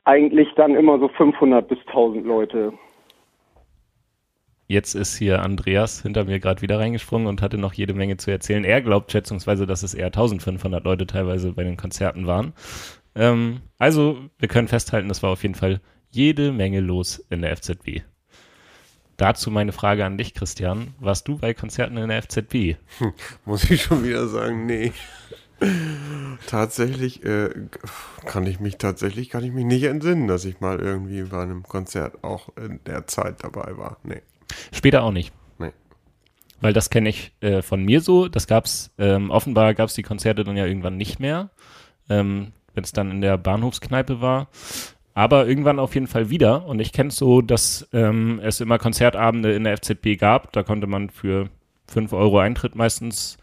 eigentlich 0.04 0.48
dann 0.56 0.74
immer 0.74 0.98
so 0.98 1.08
500 1.08 1.68
bis 1.68 1.78
1000 1.88 2.24
Leute. 2.24 2.72
Jetzt 4.68 4.94
ist 4.94 5.18
hier 5.18 5.42
Andreas 5.42 6.00
hinter 6.00 6.24
mir 6.24 6.40
gerade 6.40 6.62
wieder 6.62 6.78
reingesprungen 6.78 7.26
und 7.26 7.42
hatte 7.42 7.58
noch 7.58 7.74
jede 7.74 7.92
Menge 7.92 8.16
zu 8.16 8.30
erzählen. 8.30 8.64
Er 8.64 8.80
glaubt 8.80 9.12
schätzungsweise, 9.12 9.66
dass 9.66 9.82
es 9.82 9.92
eher 9.92 10.06
1500 10.06 10.82
Leute 10.82 11.06
teilweise 11.06 11.52
bei 11.52 11.62
den 11.62 11.76
Konzerten 11.76 12.26
waren. 12.26 12.54
Ähm, 13.16 13.62
also, 13.78 14.18
wir 14.38 14.48
können 14.48 14.68
festhalten, 14.68 15.10
es 15.10 15.22
war 15.22 15.30
auf 15.30 15.42
jeden 15.42 15.54
Fall 15.54 15.80
jede 16.10 16.52
Menge 16.52 16.80
los 16.80 17.18
in 17.30 17.42
der 17.42 17.56
FZB. 17.56 18.02
Dazu 19.16 19.50
meine 19.50 19.72
Frage 19.72 20.04
an 20.04 20.18
dich, 20.18 20.34
Christian. 20.34 20.94
Warst 21.00 21.26
du 21.26 21.38
bei 21.38 21.54
Konzerten 21.54 21.96
in 21.96 22.08
der 22.10 22.22
FZB? 22.22 22.76
Hm, 22.98 23.12
muss 23.46 23.70
ich 23.70 23.82
schon 23.82 24.04
wieder 24.04 24.28
sagen, 24.28 24.66
nee. 24.66 24.92
tatsächlich 26.46 27.24
äh, 27.24 27.48
kann 28.26 28.46
ich 28.46 28.60
mich 28.60 28.76
tatsächlich 28.76 29.30
kann 29.30 29.42
ich 29.42 29.52
mich 29.52 29.64
nicht 29.64 29.84
entsinnen, 29.84 30.28
dass 30.28 30.44
ich 30.44 30.60
mal 30.60 30.80
irgendwie 30.80 31.22
bei 31.22 31.42
einem 31.42 31.62
Konzert 31.62 32.22
auch 32.22 32.50
in 32.58 32.80
der 32.84 33.06
Zeit 33.06 33.42
dabei 33.42 33.78
war. 33.78 33.96
Nee. 34.02 34.20
Später 34.70 35.02
auch 35.02 35.12
nicht. 35.12 35.32
Nee. 35.58 35.72
Weil 36.60 36.74
das 36.74 36.90
kenne 36.90 37.08
ich 37.08 37.32
äh, 37.40 37.62
von 37.62 37.82
mir 37.82 38.02
so. 38.02 38.28
Das 38.28 38.46
gab's 38.46 38.90
ähm, 38.98 39.30
offenbar 39.30 39.72
gab's 39.72 39.94
die 39.94 40.02
Konzerte 40.02 40.44
dann 40.44 40.58
ja 40.58 40.66
irgendwann 40.66 40.98
nicht 40.98 41.20
mehr. 41.20 41.48
Ähm, 42.10 42.52
wenn 42.76 42.84
es 42.84 42.92
dann 42.92 43.10
in 43.10 43.20
der 43.20 43.36
Bahnhofskneipe 43.38 44.20
war. 44.20 44.48
Aber 45.14 45.48
irgendwann 45.48 45.78
auf 45.78 45.94
jeden 45.94 46.06
Fall 46.06 46.30
wieder. 46.30 46.66
Und 46.66 46.78
ich 46.78 46.92
kenne 46.92 47.08
es 47.08 47.16
so, 47.16 47.40
dass 47.40 47.88
ähm, 47.92 48.38
es 48.42 48.60
immer 48.60 48.78
Konzertabende 48.78 49.52
in 49.54 49.64
der 49.64 49.76
FZB 49.78 50.18
gab. 50.18 50.52
Da 50.52 50.62
konnte 50.62 50.86
man 50.86 51.08
für 51.10 51.48
5 51.88 52.12
Euro 52.12 52.38
Eintritt 52.38 52.74
meistens 52.74 53.38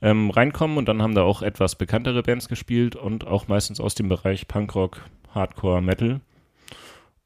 ähm, 0.00 0.30
reinkommen. 0.30 0.78
Und 0.78 0.88
dann 0.88 1.02
haben 1.02 1.14
da 1.14 1.22
auch 1.22 1.42
etwas 1.42 1.76
bekanntere 1.76 2.22
Bands 2.22 2.48
gespielt 2.48 2.96
und 2.96 3.26
auch 3.26 3.46
meistens 3.46 3.78
aus 3.78 3.94
dem 3.94 4.08
Bereich 4.08 4.48
Punkrock, 4.48 5.02
Hardcore, 5.34 5.82
Metal. 5.82 6.20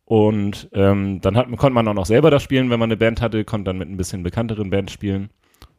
Und 0.04 0.68
ähm, 0.72 1.20
dann 1.20 1.36
hat, 1.36 1.46
konnte 1.56 1.74
man 1.74 1.86
auch 1.88 1.94
noch 1.94 2.06
selber 2.06 2.30
das 2.30 2.42
spielen, 2.42 2.70
wenn 2.70 2.80
man 2.80 2.88
eine 2.88 2.96
Band 2.96 3.20
hatte, 3.20 3.44
konnte 3.44 3.70
dann 3.70 3.78
mit 3.78 3.88
ein 3.88 3.96
bisschen 3.96 4.22
bekannteren 4.22 4.70
Bands 4.70 4.92
spielen. 4.92 5.30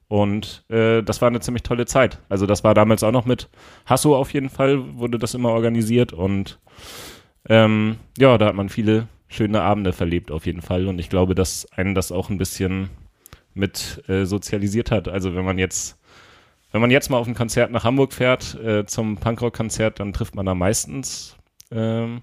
Und 0.08 0.64
äh, 0.70 1.04
das 1.04 1.22
war 1.22 1.28
eine 1.28 1.42
ziemlich 1.42 1.64
tolle 1.64 1.86
Zeit. 1.86 2.20
Also 2.30 2.46
das 2.46 2.64
war 2.64 2.74
damals 2.74 3.04
auch 3.04 3.12
noch 3.12 3.26
mit 3.26 3.50
Hasso 3.86 4.16
auf 4.16 4.34
jeden 4.34 4.50
Fall, 4.50 4.98
wurde 4.98 5.20
das 5.20 5.34
immer 5.34 5.50
organisiert 5.50 6.14
und 6.14 6.60
ähm, 7.50 7.98
ja, 8.18 8.38
da 8.38 8.48
hat 8.48 8.56
man 8.56 8.70
viele 8.70 9.08
schöne 9.28 9.62
Abende 9.62 9.94
verlebt 9.94 10.32
auf 10.32 10.46
jeden 10.46 10.62
Fall. 10.62 10.88
Und 10.88 11.00
ich 11.00 11.10
glaube, 11.10 11.36
dass 11.36 11.72
einen 11.74 11.96
das 11.96 12.12
auch 12.12 12.30
ein 12.30 12.38
bisschen 12.38 12.90
mit 13.54 14.04
äh, 14.08 14.26
sozialisiert 14.26 14.92
hat. 14.92 15.08
Also 15.08 15.36
wenn 15.36 15.46
man 15.46 15.58
jetzt, 15.58 15.98
wenn 16.72 16.82
man 16.82 16.92
jetzt 16.92 17.10
mal 17.10 17.18
auf 17.18 17.28
ein 17.28 17.36
Konzert 17.36 17.72
nach 17.72 17.84
Hamburg 17.84 18.14
fährt, 18.14 18.56
äh, 18.56 18.86
zum 18.86 19.18
Punkrock-Konzert, 19.18 20.00
dann 20.00 20.14
trifft 20.14 20.36
man 20.36 20.46
da 20.46 20.56
meistens 20.56 21.36
ähm, 21.72 22.22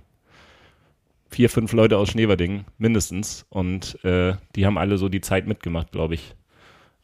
vier, 1.29 1.51
fünf 1.51 1.73
Leute 1.73 1.99
aus 1.99 2.11
Schneverding, 2.11 2.64
mindestens. 2.79 3.47
Und 3.49 4.03
äh, 4.05 4.35
die 4.55 4.66
haben 4.66 4.79
alle 4.79 4.99
so 4.99 5.09
die 5.09 5.20
Zeit 5.20 5.47
mitgemacht, 5.47 5.92
glaube 5.92 6.14
ich. 6.14 6.35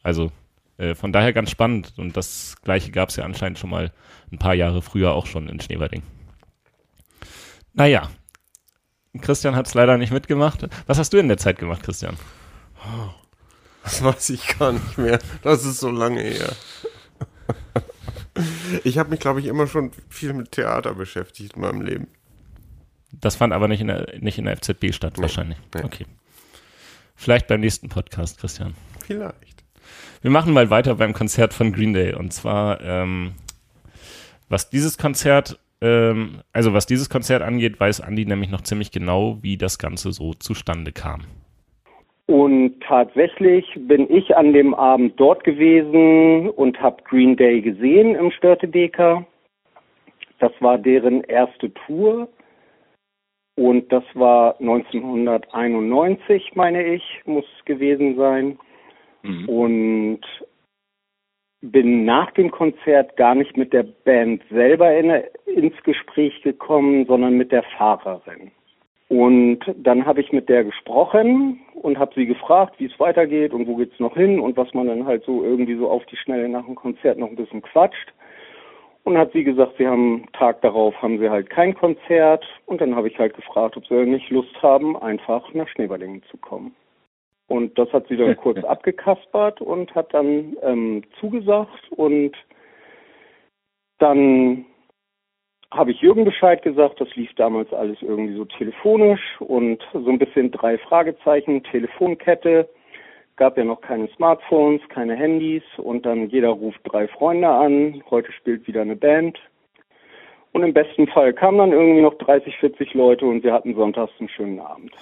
Also 0.03 0.31
äh, 0.81 0.95
von 0.95 1.13
daher 1.13 1.31
ganz 1.31 1.51
spannend. 1.51 1.93
Und 1.97 2.17
das 2.17 2.55
gleiche 2.63 2.91
gab 2.91 3.09
es 3.09 3.15
ja 3.15 3.23
anscheinend 3.23 3.59
schon 3.59 3.69
mal 3.69 3.91
ein 4.31 4.39
paar 4.39 4.55
Jahre 4.55 4.81
früher 4.81 5.13
auch 5.13 5.27
schon 5.27 5.47
in 5.47 5.59
Schneverding. 5.59 6.01
Naja, 7.73 8.09
Christian 9.21 9.55
hat 9.55 9.67
es 9.67 9.73
leider 9.73 9.97
nicht 9.97 10.11
mitgemacht. 10.11 10.67
Was 10.87 10.97
hast 10.97 11.13
du 11.13 11.17
in 11.17 11.27
der 11.27 11.37
Zeit 11.37 11.59
gemacht, 11.59 11.83
Christian? 11.83 12.17
Das 13.83 14.03
weiß 14.03 14.29
ich 14.31 14.57
gar 14.57 14.73
nicht 14.73 14.97
mehr. 14.97 15.19
Das 15.43 15.65
ist 15.65 15.79
so 15.79 15.89
lange 15.89 16.21
her. 16.21 16.53
Ich 18.83 18.97
habe 18.97 19.09
mich, 19.09 19.19
glaube 19.19 19.39
ich, 19.39 19.45
immer 19.45 19.67
schon 19.67 19.91
viel 20.09 20.33
mit 20.33 20.51
Theater 20.53 20.95
beschäftigt 20.95 21.55
in 21.55 21.61
meinem 21.61 21.81
Leben. 21.81 22.07
Das 23.11 23.35
fand 23.35 23.53
aber 23.53 23.67
nicht 23.67 23.81
in 23.81 23.87
der, 23.87 24.17
nicht 24.19 24.37
in 24.37 24.45
der 24.45 24.55
FZB 24.57 24.93
statt, 24.93 25.15
nee, 25.17 25.23
wahrscheinlich. 25.23 25.57
Nee. 25.75 25.83
Okay. 25.83 26.05
Vielleicht 27.15 27.47
beim 27.47 27.59
nächsten 27.59 27.89
Podcast, 27.89 28.39
Christian. 28.39 28.73
Vielleicht. 29.05 29.60
Wir 30.21 30.31
machen 30.31 30.53
mal 30.53 30.69
weiter 30.69 30.95
beim 30.95 31.13
Konzert 31.13 31.53
von 31.53 31.71
Green 31.71 31.93
Day. 31.93 32.13
Und 32.13 32.31
zwar, 32.31 32.81
ähm, 32.81 33.33
was 34.49 34.69
dieses 34.69 34.97
Konzert, 34.97 35.59
ähm, 35.81 36.41
also 36.53 36.73
was 36.73 36.85
dieses 36.85 37.09
Konzert 37.09 37.41
angeht, 37.41 37.79
weiß 37.79 37.99
Andy 38.01 38.25
nämlich 38.25 38.49
noch 38.49 38.61
ziemlich 38.61 38.91
genau, 38.91 39.39
wie 39.41 39.57
das 39.57 39.77
Ganze 39.79 40.11
so 40.11 40.33
zustande 40.33 40.91
kam. 40.91 41.21
Und 42.27 42.79
tatsächlich 42.81 43.65
bin 43.75 44.09
ich 44.09 44.37
an 44.37 44.53
dem 44.53 44.73
Abend 44.73 45.19
dort 45.19 45.43
gewesen 45.43 46.49
und 46.49 46.79
habe 46.81 47.03
Green 47.03 47.35
Day 47.35 47.61
gesehen 47.61 48.15
im 48.15 48.31
Störtebeker. 48.31 49.25
Das 50.39 50.53
war 50.61 50.77
deren 50.77 51.25
erste 51.25 51.73
Tour. 51.73 52.29
Und 53.55 53.91
das 53.91 54.03
war 54.13 54.55
1991, 54.61 56.51
meine 56.55 56.83
ich, 56.83 57.03
muss 57.25 57.45
gewesen 57.65 58.15
sein. 58.15 58.57
Mhm. 59.23 59.49
Und 59.49 60.21
bin 61.61 62.05
nach 62.05 62.31
dem 62.31 62.49
Konzert 62.49 63.15
gar 63.17 63.35
nicht 63.35 63.55
mit 63.55 63.71
der 63.71 63.83
Band 63.83 64.41
selber 64.49 64.95
in, 64.97 65.11
ins 65.45 65.81
Gespräch 65.83 66.41
gekommen, 66.41 67.05
sondern 67.05 67.37
mit 67.37 67.51
der 67.51 67.63
Fahrerin. 67.77 68.51
Und 69.09 69.59
dann 69.75 70.05
habe 70.05 70.21
ich 70.21 70.31
mit 70.31 70.47
der 70.47 70.63
gesprochen 70.63 71.59
und 71.75 71.99
habe 71.99 72.13
sie 72.15 72.25
gefragt, 72.25 72.75
wie 72.77 72.85
es 72.85 72.97
weitergeht 72.99 73.53
und 73.53 73.67
wo 73.67 73.75
geht's 73.75 73.99
noch 73.99 74.15
hin 74.15 74.39
und 74.39 74.55
was 74.55 74.73
man 74.73 74.87
dann 74.87 75.05
halt 75.05 75.25
so 75.25 75.43
irgendwie 75.43 75.75
so 75.75 75.89
auf 75.89 76.05
die 76.05 76.15
Schnelle 76.15 76.47
nach 76.47 76.65
dem 76.65 76.75
Konzert 76.75 77.19
noch 77.19 77.27
ein 77.27 77.35
bisschen 77.35 77.61
quatscht. 77.61 78.13
Und 79.03 79.17
hat 79.17 79.33
sie 79.33 79.43
gesagt, 79.43 79.73
sie 79.77 79.87
haben 79.87 80.27
Tag 80.31 80.61
darauf 80.61 80.99
haben 81.01 81.19
sie 81.19 81.29
halt 81.29 81.49
kein 81.49 81.73
Konzert 81.75 82.45
und 82.67 82.79
dann 82.79 82.95
habe 82.95 83.09
ich 83.09 83.19
halt 83.19 83.35
gefragt, 83.35 83.75
ob 83.75 83.85
sie 83.87 83.95
nicht 84.05 84.29
Lust 84.29 84.61
haben, 84.61 84.95
einfach 84.95 85.53
nach 85.53 85.67
Schneeballingen 85.67 86.23
zu 86.31 86.37
kommen. 86.37 86.73
Und 87.51 87.77
das 87.77 87.91
hat 87.91 88.07
sie 88.07 88.15
dann 88.15 88.37
kurz 88.37 88.63
abgekaspert 88.63 89.59
und 89.59 89.93
hat 89.93 90.13
dann 90.13 90.55
ähm, 90.61 91.03
zugesagt 91.19 91.91
und 91.91 92.31
dann 93.99 94.65
habe 95.69 95.91
ich 95.91 95.99
Jürgen 95.99 96.23
Bescheid 96.23 96.63
gesagt, 96.63 97.01
das 97.01 97.13
lief 97.15 97.29
damals 97.35 97.71
alles 97.73 97.97
irgendwie 98.01 98.37
so 98.37 98.45
telefonisch 98.45 99.21
und 99.39 99.83
so 99.91 100.09
ein 100.09 100.17
bisschen 100.17 100.51
drei 100.51 100.77
Fragezeichen, 100.77 101.61
Telefonkette, 101.63 102.69
gab 103.35 103.57
ja 103.57 103.65
noch 103.65 103.81
keine 103.81 104.07
Smartphones, 104.15 104.81
keine 104.87 105.17
Handys 105.17 105.63
und 105.75 106.05
dann 106.05 106.29
jeder 106.29 106.49
ruft 106.49 106.79
drei 106.85 107.09
Freunde 107.09 107.49
an, 107.49 108.01
heute 108.09 108.31
spielt 108.31 108.65
wieder 108.65 108.81
eine 108.81 108.95
Band. 108.95 109.37
Und 110.53 110.63
im 110.63 110.73
besten 110.73 111.07
Fall 111.07 111.33
kamen 111.33 111.57
dann 111.57 111.73
irgendwie 111.73 112.01
noch 112.01 112.13
30, 112.15 112.55
40 112.57 112.93
Leute 112.93 113.25
und 113.25 113.43
wir 113.43 113.51
hatten 113.51 113.75
sonntags 113.75 114.13
einen 114.19 114.29
schönen 114.29 114.59
Abend. 114.59 114.93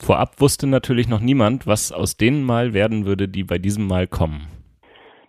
Vorab 0.00 0.40
wusste 0.40 0.66
natürlich 0.66 1.08
noch 1.08 1.20
niemand, 1.20 1.66
was 1.66 1.92
aus 1.92 2.16
denen 2.16 2.44
mal 2.44 2.72
werden 2.72 3.04
würde, 3.04 3.28
die 3.28 3.44
bei 3.44 3.58
diesem 3.58 3.86
Mal 3.86 4.06
kommen. 4.06 4.48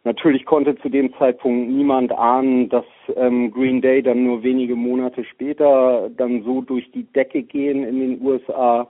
Natürlich 0.04 0.46
konnte 0.46 0.76
zu 0.78 0.90
dem 0.90 1.14
Zeitpunkt 1.20 1.70
niemand 1.70 2.12
ahnen, 2.12 2.70
dass 2.70 2.86
ähm, 3.16 3.52
Green 3.52 3.82
Day 3.82 4.02
dann 4.02 4.24
nur 4.24 4.44
wenige 4.44 4.76
Monate 4.76 5.26
später 5.26 6.10
dann 6.16 6.44
so 6.44 6.62
durch 6.62 6.90
die 6.92 7.04
Decke 7.04 7.44
gehen 7.44 7.84
in 7.84 8.00
den 8.00 8.22
USA. 8.22 8.90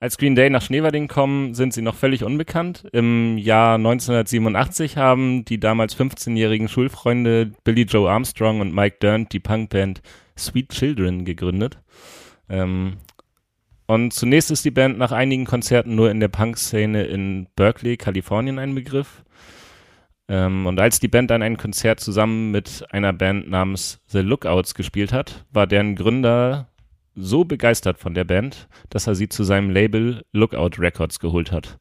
Als 0.00 0.18
Green 0.18 0.34
Day 0.34 0.50
nach 0.50 0.62
Schneewerding 0.62 1.08
kommen, 1.08 1.54
sind 1.54 1.72
sie 1.72 1.82
noch 1.82 1.94
völlig 1.94 2.24
unbekannt. 2.24 2.86
Im 2.92 3.38
Jahr 3.38 3.76
1987 3.76 4.96
haben 4.96 5.44
die 5.44 5.60
damals 5.60 5.98
15-jährigen 5.98 6.68
Schulfreunde 6.68 7.52
Billy 7.62 7.82
Joe 7.82 8.10
Armstrong 8.10 8.60
und 8.60 8.74
Mike 8.74 8.96
Dirnt 9.00 9.32
die 9.32 9.40
Punkband 9.40 10.02
Sweet 10.36 10.70
Children 10.70 11.24
gegründet. 11.24 11.78
Ähm, 12.50 12.94
und 13.86 14.12
zunächst 14.12 14.50
ist 14.50 14.64
die 14.64 14.70
Band 14.70 14.98
nach 14.98 15.12
einigen 15.12 15.44
Konzerten 15.44 15.94
nur 15.94 16.10
in 16.10 16.20
der 16.20 16.28
Punk-Szene 16.28 17.04
in 17.04 17.48
Berkeley, 17.54 17.96
Kalifornien 17.96 18.58
ein 18.58 18.74
Begriff. 18.74 19.24
Ähm, 20.28 20.66
und 20.66 20.80
als 20.80 21.00
die 21.00 21.08
Band 21.08 21.30
dann 21.30 21.42
ein 21.42 21.58
Konzert 21.58 22.00
zusammen 22.00 22.50
mit 22.50 22.84
einer 22.90 23.12
Band 23.12 23.50
namens 23.50 24.00
The 24.06 24.20
Lookouts 24.20 24.74
gespielt 24.74 25.12
hat, 25.12 25.44
war 25.52 25.66
deren 25.66 25.96
Gründer 25.96 26.68
so 27.14 27.44
begeistert 27.44 27.98
von 27.98 28.14
der 28.14 28.24
Band, 28.24 28.68
dass 28.90 29.06
er 29.06 29.14
sie 29.14 29.28
zu 29.28 29.44
seinem 29.44 29.70
Label 29.70 30.24
Lookout 30.32 30.78
Records 30.78 31.20
geholt 31.20 31.52
hat. 31.52 31.78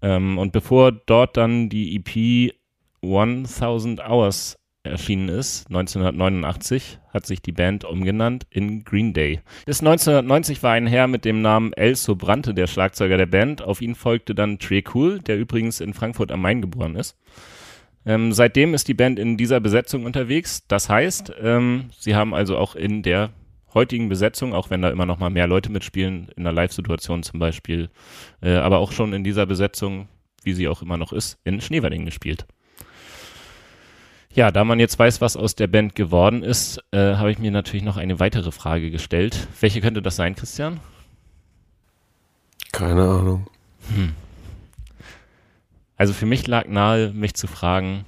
Ähm, 0.00 0.38
und 0.38 0.52
bevor 0.52 0.92
dort 0.92 1.36
dann 1.36 1.68
die 1.68 1.96
EP 1.96 2.54
1000 3.02 4.00
Hours 4.00 4.56
erschienen 4.84 5.28
ist, 5.28 5.68
1989, 5.68 6.98
hat 7.12 7.26
sich 7.26 7.40
die 7.40 7.52
Band 7.52 7.84
umgenannt 7.84 8.46
in 8.50 8.84
Green 8.84 9.12
Day. 9.12 9.40
Bis 9.64 9.80
1990 9.80 10.62
war 10.62 10.72
ein 10.72 10.86
Herr 10.86 11.06
mit 11.06 11.24
dem 11.24 11.42
Namen 11.42 11.72
El 11.72 11.94
Sobrante 11.94 12.54
der 12.54 12.66
Schlagzeuger 12.66 13.16
der 13.16 13.26
Band. 13.26 13.62
Auf 13.62 13.80
ihn 13.80 13.94
folgte 13.94 14.34
dann 14.34 14.58
Trey 14.58 14.82
Cool, 14.92 15.20
der 15.20 15.38
übrigens 15.38 15.80
in 15.80 15.94
Frankfurt 15.94 16.32
am 16.32 16.42
Main 16.42 16.60
geboren 16.60 16.96
ist. 16.96 17.16
Ähm, 18.04 18.32
seitdem 18.32 18.74
ist 18.74 18.88
die 18.88 18.94
Band 18.94 19.18
in 19.18 19.36
dieser 19.36 19.60
Besetzung 19.60 20.04
unterwegs. 20.04 20.66
Das 20.66 20.88
heißt, 20.88 21.32
ähm, 21.40 21.90
sie 21.96 22.16
haben 22.16 22.34
also 22.34 22.58
auch 22.58 22.74
in 22.74 23.02
der 23.02 23.30
heutigen 23.74 24.08
Besetzung, 24.08 24.52
auch 24.52 24.70
wenn 24.70 24.82
da 24.82 24.90
immer 24.90 25.06
noch 25.06 25.18
mal 25.18 25.30
mehr 25.30 25.46
Leute 25.46 25.70
mitspielen, 25.70 26.28
in 26.36 26.42
einer 26.42 26.52
Live-Situation 26.52 27.22
zum 27.22 27.38
Beispiel, 27.38 27.90
äh, 28.42 28.54
aber 28.54 28.78
auch 28.78 28.92
schon 28.92 29.12
in 29.12 29.24
dieser 29.24 29.46
Besetzung, 29.46 30.08
wie 30.42 30.52
sie 30.52 30.68
auch 30.68 30.82
immer 30.82 30.96
noch 30.96 31.12
ist, 31.12 31.38
in 31.44 31.60
Schneewerding 31.60 32.04
gespielt. 32.04 32.46
Ja, 34.34 34.50
da 34.50 34.64
man 34.64 34.80
jetzt 34.80 34.98
weiß, 34.98 35.20
was 35.20 35.36
aus 35.36 35.56
der 35.56 35.66
Band 35.66 35.94
geworden 35.94 36.42
ist, 36.42 36.82
äh, 36.90 37.16
habe 37.16 37.30
ich 37.30 37.38
mir 37.38 37.50
natürlich 37.50 37.84
noch 37.84 37.98
eine 37.98 38.18
weitere 38.18 38.50
Frage 38.50 38.90
gestellt. 38.90 39.46
Welche 39.60 39.82
könnte 39.82 40.00
das 40.00 40.16
sein, 40.16 40.34
Christian? 40.34 40.80
Keine 42.72 43.02
Ahnung. 43.02 43.46
Hm. 43.94 44.14
Also 45.98 46.14
für 46.14 46.24
mich 46.24 46.46
lag 46.46 46.66
nahe, 46.66 47.12
mich 47.12 47.34
zu 47.34 47.46
fragen, 47.46 48.06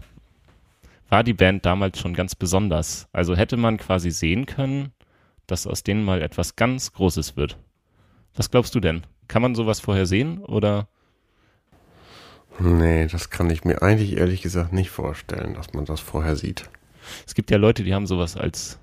war 1.11 1.23
die 1.23 1.35
Band 1.35 1.67
damals 1.67 1.99
schon 1.99 2.15
ganz 2.15 2.35
besonders? 2.35 3.07
Also 3.13 3.37
hätte 3.37 3.59
man 3.59 3.77
quasi 3.77 4.11
sehen 4.11 4.47
können, 4.47 4.93
dass 5.47 5.67
aus 5.67 5.83
denen 5.83 6.05
mal 6.05 6.23
etwas 6.23 6.57
ganz 6.57 6.95
Großes 6.95 7.37
wird. 7.37 7.59
Was 8.35 8.51
glaubst 8.51 8.75
du 8.75 8.81
denn? 8.81 9.03
Kann 9.29 9.43
man 9.43 9.55
sowas 9.55 9.79
vorher 9.79 10.07
sehen 10.07 10.39
oder 10.39 10.89
Nee, 12.59 13.07
das 13.07 13.31
kann 13.31 13.51
ich 13.51 13.65
mir 13.65 13.83
eigentlich 13.83 14.17
ehrlich 14.17 14.43
gesagt 14.43 14.73
nicht 14.73 14.91
vorstellen, 14.91 15.55
dass 15.55 15.73
man 15.73 15.85
das 15.85 16.01
vorher 16.01 16.37
sieht. 16.37 16.69
Es 17.27 17.35
gibt 17.35 17.51
ja 17.51 17.59
Leute, 17.59 17.85
die 17.85 17.95
haben 17.95 18.07
sowas 18.07 18.37
als 18.37 18.79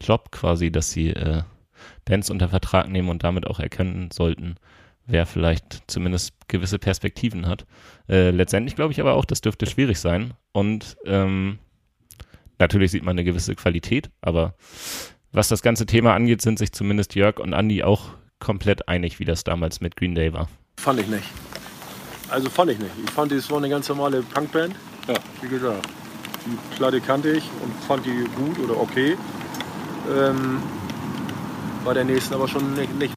Job 0.00 0.30
quasi, 0.30 0.70
dass 0.70 0.90
sie 0.90 1.10
äh, 1.10 1.42
Bands 2.04 2.30
unter 2.30 2.48
Vertrag 2.48 2.88
nehmen 2.88 3.08
und 3.08 3.24
damit 3.24 3.46
auch 3.46 3.60
erkennen 3.60 4.10
sollten, 4.12 4.56
wer 5.06 5.26
vielleicht 5.26 5.82
zumindest 5.86 6.34
gewisse 6.48 6.78
Perspektiven 6.78 7.46
hat. 7.46 7.66
Äh, 8.08 8.30
letztendlich 8.30 8.76
glaube 8.76 8.92
ich 8.92 9.00
aber 9.00 9.14
auch, 9.14 9.24
das 9.24 9.40
dürfte 9.40 9.66
schwierig 9.66 9.98
sein. 9.98 10.34
Und 10.52 10.96
ähm, 11.06 11.58
natürlich 12.58 12.90
sieht 12.90 13.04
man 13.04 13.14
eine 13.14 13.24
gewisse 13.24 13.54
Qualität, 13.54 14.10
aber 14.20 14.54
was 15.32 15.48
das 15.48 15.62
ganze 15.62 15.86
Thema 15.86 16.14
angeht, 16.14 16.42
sind 16.42 16.58
sich 16.58 16.72
zumindest 16.72 17.14
Jörg 17.14 17.38
und 17.38 17.52
Andy 17.52 17.82
auch 17.82 18.10
komplett 18.38 18.88
einig, 18.88 19.18
wie 19.18 19.24
das 19.24 19.44
damals 19.44 19.80
mit 19.80 19.96
Green 19.96 20.14
Day 20.14 20.32
war. 20.32 20.48
Fand 20.78 21.00
ich 21.00 21.08
nicht. 21.08 21.24
Also 22.30 22.50
fand 22.50 22.72
ich 22.72 22.78
nicht. 22.78 22.92
Ich 23.04 23.10
fand, 23.10 23.30
es 23.32 23.50
war 23.50 23.58
eine 23.58 23.68
ganz 23.68 23.88
normale 23.88 24.22
Punkband. 24.22 24.74
Ja, 25.08 25.14
wie 25.42 25.48
gesagt. 25.48 25.88
Die 26.44 26.76
Platte 26.76 27.00
kannte 27.00 27.30
ich 27.30 27.44
und 27.62 27.72
fand 27.86 28.04
die 28.04 28.24
gut 28.36 28.58
oder 28.58 28.80
okay. 28.80 29.16
Ähm, 30.08 30.62
bei 31.84 31.94
der 31.94 32.04
nächsten 32.04 32.34
aber 32.34 32.48
schon 32.48 32.74
nicht, 32.74 32.98
nicht. 32.98 33.14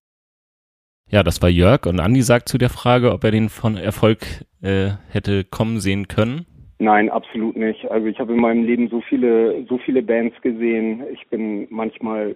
Ja, 1.10 1.24
das 1.24 1.41
war 1.41 1.50
Jörg 1.50 1.86
und 1.88 2.00
Andi 2.00 2.22
sagt 2.22 2.50
zu 2.50 2.60
der 2.60 2.69
Frage, 2.69 3.12
ob 3.12 3.24
er 3.24 3.32
den 3.32 3.50
von 3.50 3.78
Erfolg 3.78 4.19
äh, 4.62 4.91
hätte 5.10 5.43
kommen 5.43 5.80
sehen 5.80 6.08
können. 6.08 6.45
Nein, 6.78 7.10
absolut 7.10 7.58
nicht. 7.58 7.89
Also 7.89 8.08
ich 8.08 8.19
habe 8.19 8.34
in 8.34 8.39
meinem 8.39 8.63
Leben 8.63 8.89
so 8.89 9.02
viele, 9.02 9.65
so 9.67 9.80
viele 9.80 10.04
Bands 10.04 10.39
gesehen. 10.41 11.04
Ich 11.12 11.28
bin 11.30 11.67
manchmal 11.69 12.36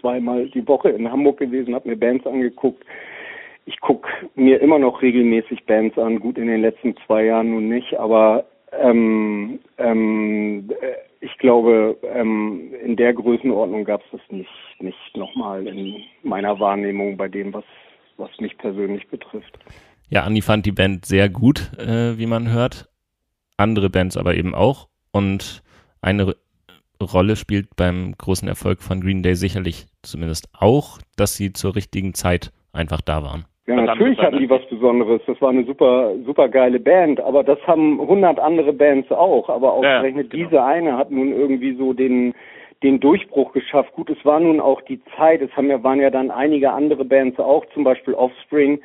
zweimal 0.00 0.48
die 0.50 0.66
Woche 0.66 0.90
in 0.90 1.10
Hamburg 1.10 1.38
gewesen, 1.38 1.74
habe 1.74 1.88
mir 1.88 1.96
Bands 1.96 2.26
angeguckt 2.26 2.84
ich 3.64 3.80
gucke 3.80 4.08
mir 4.34 4.60
immer 4.60 4.78
noch 4.78 5.02
regelmäßig 5.02 5.64
Bands 5.66 5.98
an, 5.98 6.20
gut 6.20 6.38
in 6.38 6.46
den 6.46 6.62
letzten 6.62 6.96
zwei 7.06 7.24
Jahren 7.24 7.50
nun 7.50 7.68
nicht, 7.68 7.94
aber 7.98 8.46
ähm, 8.72 9.60
ähm, 9.78 10.70
äh, 10.80 10.94
ich 11.20 11.38
glaube, 11.38 11.96
ähm, 12.02 12.74
in 12.84 12.96
der 12.96 13.12
Größenordnung 13.14 13.84
gab 13.84 14.00
es 14.02 14.10
das 14.12 14.20
nicht, 14.30 14.50
nicht 14.80 15.16
nochmal 15.16 15.66
in 15.66 16.02
meiner 16.22 16.58
Wahrnehmung 16.58 17.16
bei 17.16 17.28
dem, 17.28 17.52
was, 17.52 17.64
was 18.16 18.30
mich 18.40 18.56
persönlich 18.58 19.06
betrifft. 19.08 19.56
Ja, 20.08 20.24
Andi 20.24 20.42
fand 20.42 20.66
die 20.66 20.72
Band 20.72 21.06
sehr 21.06 21.28
gut, 21.28 21.72
äh, 21.78 22.18
wie 22.18 22.26
man 22.26 22.52
hört. 22.52 22.88
Andere 23.56 23.88
Bands 23.88 24.16
aber 24.16 24.34
eben 24.34 24.54
auch. 24.54 24.88
Und 25.12 25.62
eine 26.00 26.34
Rolle 27.00 27.36
spielt 27.36 27.76
beim 27.76 28.14
großen 28.18 28.48
Erfolg 28.48 28.82
von 28.82 29.00
Green 29.00 29.22
Day 29.22 29.36
sicherlich 29.36 29.86
zumindest 30.02 30.48
auch, 30.52 30.98
dass 31.16 31.36
sie 31.36 31.52
zur 31.52 31.76
richtigen 31.76 32.14
Zeit 32.14 32.52
einfach 32.72 33.00
da 33.00 33.22
waren. 33.22 33.44
Ja, 33.66 33.76
natürlich 33.80 34.18
hatten 34.18 34.38
die 34.38 34.50
was 34.50 34.66
Besonderes. 34.66 35.22
Das 35.26 35.40
war 35.40 35.50
eine 35.50 35.64
super, 35.64 36.14
super 36.24 36.48
geile 36.48 36.80
Band. 36.80 37.20
Aber 37.20 37.44
das 37.44 37.58
haben 37.66 38.00
hundert 38.00 38.40
andere 38.40 38.72
Bands 38.72 39.10
auch. 39.12 39.48
Aber 39.48 39.74
ausgerechnet 39.74 40.32
ja, 40.32 40.38
genau. 40.38 40.48
diese 40.48 40.64
eine 40.64 40.96
hat 40.96 41.10
nun 41.12 41.32
irgendwie 41.32 41.74
so 41.76 41.92
den, 41.92 42.34
den 42.82 42.98
Durchbruch 42.98 43.52
geschafft. 43.52 43.92
Gut, 43.92 44.10
es 44.10 44.24
war 44.24 44.40
nun 44.40 44.58
auch 44.58 44.80
die 44.82 45.00
Zeit. 45.16 45.42
Es 45.42 45.56
haben 45.56 45.70
ja, 45.70 45.82
waren 45.84 46.00
ja 46.00 46.10
dann 46.10 46.32
einige 46.32 46.72
andere 46.72 47.04
Bands 47.04 47.38
auch, 47.38 47.64
zum 47.66 47.84
Beispiel 47.84 48.14
Offspring, 48.14 48.80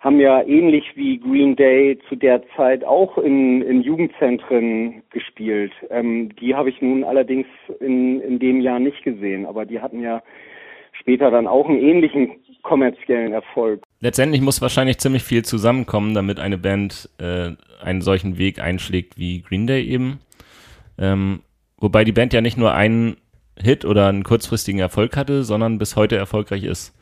haben 0.00 0.18
ja 0.18 0.42
ähnlich 0.42 0.96
wie 0.96 1.18
Green 1.18 1.54
Day 1.54 1.98
zu 2.08 2.16
der 2.16 2.42
Zeit 2.56 2.84
auch 2.84 3.18
in, 3.18 3.60
in 3.60 3.82
Jugendzentren 3.82 5.02
gespielt. 5.10 5.72
Ähm, 5.90 6.34
die 6.36 6.54
habe 6.54 6.70
ich 6.70 6.80
nun 6.80 7.04
allerdings 7.04 7.46
in, 7.80 8.20
in 8.22 8.38
dem 8.38 8.62
Jahr 8.62 8.80
nicht 8.80 9.04
gesehen. 9.04 9.44
Aber 9.44 9.66
die 9.66 9.80
hatten 9.80 10.00
ja 10.00 10.22
später 10.92 11.30
dann 11.30 11.46
auch 11.46 11.68
einen 11.68 11.78
ähnlichen 11.78 12.32
kommerziellen 12.62 13.34
Erfolg. 13.34 13.82
Letztendlich 14.02 14.40
muss 14.40 14.60
wahrscheinlich 14.60 14.98
ziemlich 14.98 15.22
viel 15.22 15.44
zusammenkommen, 15.44 16.12
damit 16.12 16.40
eine 16.40 16.58
Band 16.58 17.08
äh, 17.18 17.52
einen 17.80 18.02
solchen 18.02 18.36
Weg 18.36 18.58
einschlägt 18.58 19.16
wie 19.16 19.42
Green 19.42 19.68
Day 19.68 19.86
eben. 19.86 20.18
Ähm, 20.98 21.42
wobei 21.78 22.02
die 22.02 22.10
Band 22.10 22.32
ja 22.32 22.40
nicht 22.40 22.58
nur 22.58 22.74
einen 22.74 23.16
Hit 23.56 23.84
oder 23.84 24.08
einen 24.08 24.24
kurzfristigen 24.24 24.80
Erfolg 24.80 25.16
hatte, 25.16 25.44
sondern 25.44 25.78
bis 25.78 25.94
heute 25.94 26.16
erfolgreich 26.16 26.64
ist. 26.64 26.92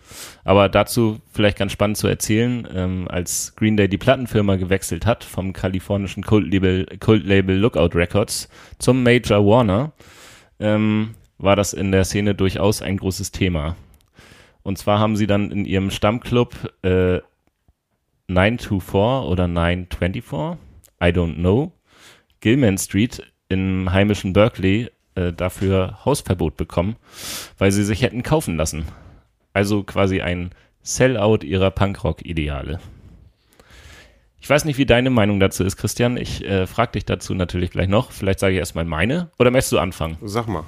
Aber 0.44 0.68
dazu 0.68 1.20
vielleicht 1.32 1.56
ganz 1.56 1.72
spannend 1.72 1.96
zu 1.96 2.06
erzählen, 2.06 2.68
ähm, 2.74 3.08
als 3.08 3.56
Green 3.56 3.78
Day 3.78 3.88
die 3.88 3.96
Plattenfirma 3.96 4.56
gewechselt 4.56 5.06
hat 5.06 5.24
vom 5.24 5.54
kalifornischen 5.54 6.22
Kultlabel, 6.22 6.84
Kultlabel 7.00 7.56
Lookout 7.56 7.96
Records 7.96 8.50
zum 8.78 9.02
Major 9.02 9.46
Warner, 9.46 9.92
ähm, 10.58 11.14
war 11.38 11.56
das 11.56 11.72
in 11.72 11.92
der 11.92 12.04
Szene 12.04 12.34
durchaus 12.34 12.82
ein 12.82 12.98
großes 12.98 13.32
Thema. 13.32 13.76
Und 14.62 14.78
zwar 14.78 14.98
haben 14.98 15.16
sie 15.16 15.26
dann 15.26 15.50
in 15.50 15.64
ihrem 15.64 15.90
Stammclub 15.90 16.54
äh, 16.82 17.20
924 18.28 19.28
oder 19.28 19.48
924, 19.48 20.58
I 21.02 21.06
don't 21.06 21.34
know, 21.36 21.72
Gilman 22.40 22.78
Street 22.78 23.22
im 23.48 23.92
heimischen 23.92 24.32
Berkeley 24.32 24.90
äh, 25.14 25.32
dafür 25.32 26.04
Hausverbot 26.04 26.56
bekommen, 26.56 26.96
weil 27.58 27.72
sie 27.72 27.84
sich 27.84 28.02
hätten 28.02 28.22
kaufen 28.22 28.56
lassen. 28.56 28.84
Also 29.52 29.82
quasi 29.82 30.20
ein 30.20 30.50
Sellout 30.82 31.44
ihrer 31.44 31.70
Punkrock-Ideale. 31.70 32.80
Ich 34.40 34.48
weiß 34.48 34.64
nicht, 34.64 34.78
wie 34.78 34.86
deine 34.86 35.10
Meinung 35.10 35.38
dazu 35.38 35.64
ist, 35.64 35.76
Christian. 35.76 36.16
Ich 36.16 36.42
äh, 36.44 36.66
frage 36.66 36.92
dich 36.92 37.04
dazu 37.04 37.34
natürlich 37.34 37.70
gleich 37.70 37.88
noch. 37.88 38.10
Vielleicht 38.10 38.38
sage 38.38 38.54
ich 38.54 38.58
erstmal 38.58 38.86
meine. 38.86 39.30
Oder 39.38 39.50
möchtest 39.50 39.72
du 39.72 39.78
anfangen? 39.78 40.16
Sag 40.22 40.46
mal. 40.46 40.64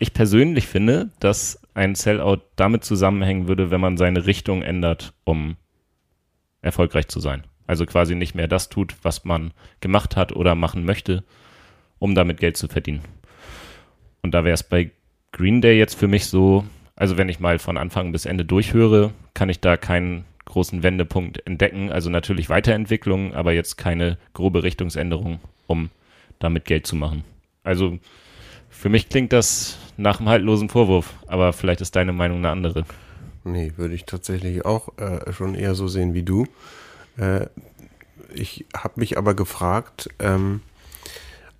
Ich 0.00 0.12
persönlich 0.12 0.66
finde, 0.66 1.10
dass 1.20 1.61
ein 1.74 1.94
Sellout 1.94 2.42
damit 2.56 2.84
zusammenhängen 2.84 3.48
würde, 3.48 3.70
wenn 3.70 3.80
man 3.80 3.96
seine 3.96 4.26
Richtung 4.26 4.62
ändert, 4.62 5.14
um 5.24 5.56
erfolgreich 6.60 7.08
zu 7.08 7.20
sein. 7.20 7.44
Also 7.66 7.86
quasi 7.86 8.14
nicht 8.14 8.34
mehr 8.34 8.48
das 8.48 8.68
tut, 8.68 8.94
was 9.02 9.24
man 9.24 9.52
gemacht 9.80 10.16
hat 10.16 10.32
oder 10.32 10.54
machen 10.54 10.84
möchte, 10.84 11.24
um 11.98 12.14
damit 12.14 12.38
Geld 12.40 12.56
zu 12.56 12.68
verdienen. 12.68 13.02
Und 14.22 14.32
da 14.34 14.44
wäre 14.44 14.54
es 14.54 14.62
bei 14.62 14.90
Green 15.32 15.60
Day 15.60 15.78
jetzt 15.78 15.94
für 15.94 16.08
mich 16.08 16.26
so, 16.26 16.64
also 16.94 17.16
wenn 17.16 17.28
ich 17.28 17.40
mal 17.40 17.58
von 17.58 17.78
Anfang 17.78 18.12
bis 18.12 18.26
Ende 18.26 18.44
durchhöre, 18.44 19.12
kann 19.34 19.48
ich 19.48 19.60
da 19.60 19.76
keinen 19.76 20.24
großen 20.44 20.82
Wendepunkt 20.82 21.46
entdecken. 21.46 21.90
Also 21.90 22.10
natürlich 22.10 22.50
Weiterentwicklung, 22.50 23.34
aber 23.34 23.52
jetzt 23.52 23.76
keine 23.76 24.18
grobe 24.34 24.62
Richtungsänderung, 24.62 25.40
um 25.66 25.90
damit 26.38 26.64
Geld 26.64 26.86
zu 26.86 26.96
machen. 26.96 27.24
Also 27.64 27.98
für 28.68 28.88
mich 28.88 29.08
klingt 29.08 29.32
das 29.32 29.78
nach 30.02 30.18
einem 30.18 30.28
haltlosen 30.28 30.68
Vorwurf, 30.68 31.14
aber 31.26 31.52
vielleicht 31.52 31.80
ist 31.80 31.96
deine 31.96 32.12
Meinung 32.12 32.38
eine 32.38 32.50
andere. 32.50 32.84
Nee, 33.44 33.72
würde 33.76 33.94
ich 33.94 34.04
tatsächlich 34.04 34.64
auch 34.64 34.96
äh, 34.98 35.32
schon 35.32 35.54
eher 35.54 35.74
so 35.74 35.88
sehen 35.88 36.14
wie 36.14 36.22
du. 36.22 36.46
Äh, 37.16 37.46
ich 38.34 38.66
habe 38.76 39.00
mich 39.00 39.18
aber 39.18 39.34
gefragt, 39.34 40.08
ähm, 40.18 40.60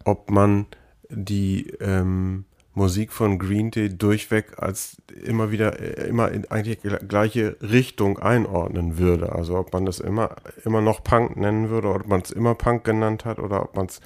ob 0.04 0.30
man 0.30 0.66
die 1.08 1.70
ähm, 1.80 2.44
Musik 2.74 3.12
von 3.12 3.38
Green 3.38 3.70
Day 3.70 3.90
durchweg 3.90 4.54
als 4.56 4.96
immer 5.22 5.50
wieder, 5.50 5.78
äh, 5.78 6.08
immer 6.08 6.30
in 6.30 6.50
eigentlich 6.50 6.78
gleiche 7.06 7.56
Richtung 7.60 8.18
einordnen 8.18 8.96
würde. 8.96 9.32
Also 9.32 9.58
ob 9.58 9.72
man 9.72 9.84
das 9.84 10.00
immer, 10.00 10.36
immer 10.64 10.80
noch 10.80 11.04
Punk 11.04 11.36
nennen 11.36 11.68
würde, 11.68 11.88
oder 11.88 12.00
ob 12.00 12.08
man 12.08 12.22
es 12.22 12.30
immer 12.30 12.54
Punk 12.54 12.84
genannt 12.84 13.24
hat 13.24 13.38
oder 13.38 13.62
ob 13.62 13.76
man 13.76 13.86
es 13.86 14.00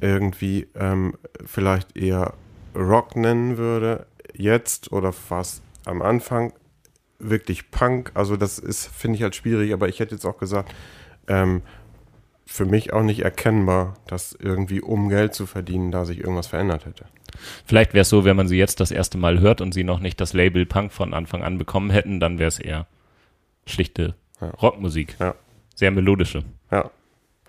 irgendwie 0.00 0.66
ähm, 0.74 1.14
vielleicht 1.44 1.96
eher 1.96 2.34
Rock 2.74 3.16
nennen 3.16 3.56
würde, 3.58 4.06
jetzt 4.34 4.92
oder 4.92 5.12
fast 5.12 5.62
am 5.84 6.02
Anfang 6.02 6.52
wirklich 7.18 7.70
Punk. 7.70 8.10
Also 8.14 8.36
das 8.36 8.58
ist, 8.58 8.86
finde 8.86 9.16
ich 9.16 9.22
halt 9.22 9.36
schwierig, 9.36 9.72
aber 9.72 9.88
ich 9.88 10.00
hätte 10.00 10.14
jetzt 10.14 10.24
auch 10.24 10.38
gesagt, 10.38 10.74
ähm, 11.28 11.62
für 12.44 12.64
mich 12.64 12.92
auch 12.92 13.02
nicht 13.02 13.20
erkennbar, 13.20 13.94
dass 14.06 14.32
irgendwie 14.32 14.80
um 14.80 15.08
Geld 15.08 15.34
zu 15.34 15.46
verdienen, 15.46 15.90
da 15.90 16.04
sich 16.04 16.18
irgendwas 16.18 16.48
verändert 16.48 16.86
hätte. 16.86 17.06
Vielleicht 17.64 17.94
wäre 17.94 18.02
es 18.02 18.08
so, 18.08 18.24
wenn 18.24 18.36
man 18.36 18.48
sie 18.48 18.58
jetzt 18.58 18.80
das 18.80 18.90
erste 18.90 19.16
Mal 19.16 19.40
hört 19.40 19.60
und 19.60 19.72
sie 19.72 19.84
noch 19.84 20.00
nicht 20.00 20.20
das 20.20 20.34
Label 20.34 20.66
Punk 20.66 20.92
von 20.92 21.14
Anfang 21.14 21.42
an 21.42 21.56
bekommen 21.56 21.90
hätten, 21.90 22.20
dann 22.20 22.38
wäre 22.38 22.48
es 22.48 22.58
eher 22.58 22.86
schlichte 23.64 24.14
ja. 24.40 24.48
Rockmusik. 24.50 25.16
Ja. 25.18 25.34
Sehr 25.74 25.90
melodische. 25.90 26.44
Ja. 26.70 26.90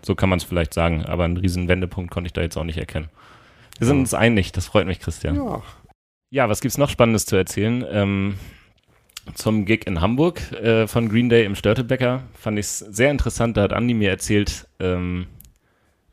So 0.02 0.16
kann 0.16 0.30
man 0.30 0.38
es 0.38 0.44
vielleicht 0.44 0.74
sagen, 0.74 1.06
aber 1.06 1.26
einen 1.26 1.38
riesen 1.38 1.68
Wendepunkt 1.68 2.12
konnte 2.12 2.28
ich 2.28 2.34
da 2.34 2.42
jetzt 2.42 2.58
auch 2.58 2.64
nicht 2.64 2.78
erkennen. 2.78 3.10
Wir 3.80 3.88
sind 3.88 4.00
uns 4.00 4.14
einig, 4.14 4.52
das 4.52 4.68
freut 4.68 4.88
mich, 4.88 5.00
Christian. 5.00 5.36
Ja. 5.36 5.62
Ja, 6.30 6.50
was 6.50 6.62
gibt's 6.62 6.80
noch 6.80 6.90
Spannendes 6.90 7.28
zu 7.28 7.36
erzählen? 7.36 7.86
Ähm, 7.88 8.40
zum 9.36 9.66
Gig 9.66 9.86
in 9.86 10.02
Hamburg 10.02 10.52
äh, 10.52 10.88
von 10.88 11.08
Green 11.08 11.30
Day 11.30 11.46
im 11.46 11.56
Störtebecker. 11.56 12.24
Fand 12.34 12.60
ich 12.60 12.66
es 12.66 12.80
sehr 12.80 13.12
interessant. 13.12 13.56
Da 13.56 13.62
hat 13.62 13.74
Andi 13.74 13.94
mir 13.94 14.10
erzählt, 14.10 14.68
ähm, 14.80 15.28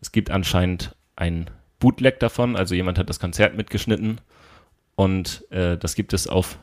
es 0.00 0.12
gibt 0.12 0.30
anscheinend 0.30 0.94
ein 1.16 1.50
Bootleg 1.78 2.20
davon. 2.20 2.56
Also 2.56 2.74
jemand 2.74 2.98
hat 2.98 3.08
das 3.08 3.18
Konzert 3.18 3.56
mitgeschnitten 3.56 4.20
und 4.94 5.50
äh, 5.50 5.76
das 5.76 5.94
gibt 5.94 6.12
es 6.12 6.26
auf 6.26 6.58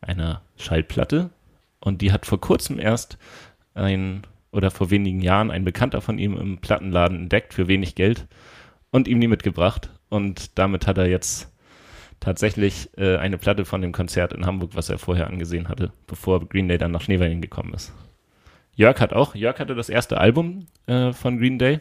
einer 0.00 0.42
Schallplatte. 0.56 1.30
Und 1.80 2.02
die 2.02 2.12
hat 2.12 2.26
vor 2.26 2.40
kurzem 2.40 2.78
erst 2.78 3.18
ein 3.74 4.22
oder 4.50 4.70
vor 4.70 4.90
wenigen 4.90 5.20
Jahren 5.20 5.50
ein 5.50 5.64
Bekannter 5.64 6.00
von 6.00 6.18
ihm 6.18 6.36
im 6.36 6.58
Plattenladen 6.58 7.18
entdeckt 7.18 7.54
für 7.54 7.68
wenig 7.68 7.94
Geld 7.94 8.26
und 8.90 9.06
ihm 9.06 9.20
die 9.20 9.28
mitgebracht. 9.28 9.90
Und 10.08 10.58
damit 10.58 10.86
hat 10.86 10.98
er 10.98 11.06
jetzt 11.06 11.52
tatsächlich 12.20 12.90
äh, 12.96 13.16
eine 13.16 13.38
Platte 13.38 13.64
von 13.64 13.80
dem 13.80 13.92
Konzert 13.92 14.32
in 14.32 14.46
Hamburg, 14.46 14.70
was 14.74 14.88
er 14.88 14.98
vorher 14.98 15.26
angesehen 15.26 15.68
hatte, 15.68 15.92
bevor 16.06 16.46
Green 16.48 16.68
Day 16.68 16.78
dann 16.78 16.90
nach 16.90 17.02
Schneewein 17.02 17.40
gekommen 17.40 17.74
ist. 17.74 17.92
Jörg 18.74 19.00
hat 19.00 19.12
auch, 19.12 19.34
Jörg 19.34 19.58
hatte 19.58 19.74
das 19.74 19.88
erste 19.88 20.18
Album 20.18 20.66
äh, 20.86 21.12
von 21.12 21.38
Green 21.38 21.58
Day, 21.58 21.80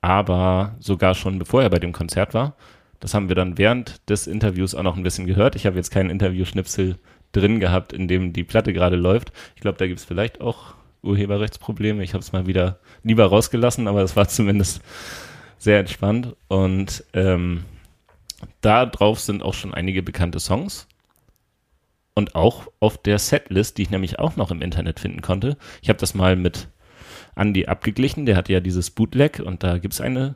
aber 0.00 0.76
sogar 0.78 1.14
schon 1.14 1.38
bevor 1.38 1.62
er 1.62 1.70
bei 1.70 1.78
dem 1.78 1.92
Konzert 1.92 2.34
war. 2.34 2.56
Das 3.00 3.14
haben 3.14 3.28
wir 3.28 3.34
dann 3.34 3.56
während 3.56 4.08
des 4.10 4.26
Interviews 4.26 4.74
auch 4.74 4.82
noch 4.82 4.96
ein 4.96 5.02
bisschen 5.02 5.26
gehört. 5.26 5.56
Ich 5.56 5.64
habe 5.66 5.76
jetzt 5.76 5.90
keinen 5.90 6.10
Interviewschnipsel 6.10 6.98
drin 7.32 7.60
gehabt, 7.60 7.92
in 7.92 8.08
dem 8.08 8.32
die 8.32 8.44
Platte 8.44 8.72
gerade 8.72 8.96
läuft. 8.96 9.32
Ich 9.54 9.62
glaube, 9.62 9.78
da 9.78 9.86
gibt 9.86 10.00
es 10.00 10.04
vielleicht 10.04 10.40
auch 10.40 10.74
Urheberrechtsprobleme. 11.02 12.02
Ich 12.02 12.12
habe 12.12 12.20
es 12.20 12.32
mal 12.32 12.46
wieder 12.46 12.78
lieber 13.02 13.24
rausgelassen, 13.24 13.88
aber 13.88 14.02
es 14.02 14.16
war 14.16 14.28
zumindest 14.28 14.82
sehr 15.60 15.78
entspannt. 15.78 16.34
Und 16.48 17.04
ähm, 17.12 17.64
da 18.60 18.86
drauf 18.86 19.20
sind 19.20 19.42
auch 19.42 19.54
schon 19.54 19.74
einige 19.74 20.02
bekannte 20.02 20.40
Songs. 20.40 20.88
Und 22.14 22.34
auch 22.34 22.66
auf 22.80 22.98
der 22.98 23.18
Setlist, 23.18 23.78
die 23.78 23.82
ich 23.82 23.90
nämlich 23.90 24.18
auch 24.18 24.36
noch 24.36 24.50
im 24.50 24.62
Internet 24.62 24.98
finden 24.98 25.22
konnte. 25.22 25.56
Ich 25.80 25.88
habe 25.88 26.00
das 26.00 26.14
mal 26.14 26.34
mit 26.34 26.68
Andy 27.36 27.66
abgeglichen. 27.66 28.26
Der 28.26 28.36
hat 28.36 28.48
ja 28.48 28.60
dieses 28.60 28.90
Bootleg 28.90 29.38
und 29.38 29.62
da 29.62 29.78
gibt 29.78 29.94
es 29.94 30.00
eine 30.00 30.34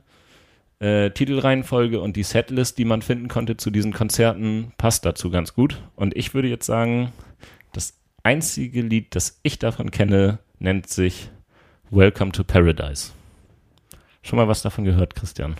äh, 0.78 1.10
Titelreihenfolge 1.10 2.00
und 2.00 2.16
die 2.16 2.22
Setlist, 2.22 2.78
die 2.78 2.84
man 2.84 3.02
finden 3.02 3.28
konnte 3.28 3.56
zu 3.56 3.70
diesen 3.70 3.92
Konzerten, 3.92 4.72
passt 4.76 5.04
dazu 5.04 5.30
ganz 5.30 5.54
gut. 5.54 5.82
Und 5.96 6.16
ich 6.16 6.34
würde 6.34 6.48
jetzt 6.48 6.66
sagen, 6.66 7.12
das 7.72 7.94
einzige 8.22 8.82
Lied, 8.82 9.14
das 9.14 9.40
ich 9.42 9.58
davon 9.58 9.90
kenne, 9.90 10.38
nennt 10.58 10.88
sich 10.88 11.30
Welcome 11.90 12.32
to 12.32 12.44
Paradise. 12.44 13.12
Schon 14.24 14.38
mal 14.38 14.48
was 14.48 14.62
davon 14.62 14.84
gehört, 14.84 15.14
Christian? 15.14 15.54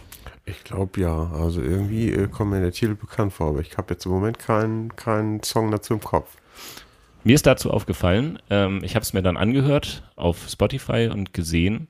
Ich 0.46 0.64
glaube 0.64 0.98
ja. 0.98 1.30
Also 1.34 1.60
irgendwie 1.60 2.10
äh, 2.10 2.28
kommt 2.28 2.50
mir 2.50 2.60
der 2.60 2.72
Titel 2.72 2.94
bekannt 2.94 3.34
vor, 3.34 3.50
aber 3.50 3.60
ich 3.60 3.76
habe 3.76 3.92
jetzt 3.92 4.06
im 4.06 4.12
Moment 4.12 4.38
keinen, 4.38 4.96
keinen 4.96 5.42
Song 5.42 5.70
dazu 5.70 5.92
im 5.92 6.00
Kopf. 6.00 6.38
Mir 7.24 7.34
ist 7.34 7.46
dazu 7.46 7.70
aufgefallen, 7.70 8.38
ähm, 8.48 8.80
ich 8.82 8.94
habe 8.94 9.02
es 9.02 9.12
mir 9.12 9.22
dann 9.22 9.36
angehört 9.36 10.02
auf 10.16 10.48
Spotify 10.48 11.10
und 11.12 11.34
gesehen, 11.34 11.88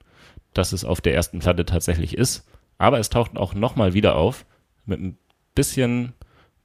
dass 0.53 0.73
es 0.73 0.85
auf 0.85 1.01
der 1.01 1.15
ersten 1.15 1.39
Platte 1.39 1.65
tatsächlich 1.65 2.19
ist. 2.19 2.45
Aber 2.77 2.99
es 2.99 3.09
taucht 3.09 3.37
auch 3.37 3.55
nochmal 3.55 3.95
wieder 3.95 4.17
auf 4.17 4.45
mit 4.85 5.01
ein 5.01 5.17
bisschen 5.55 6.13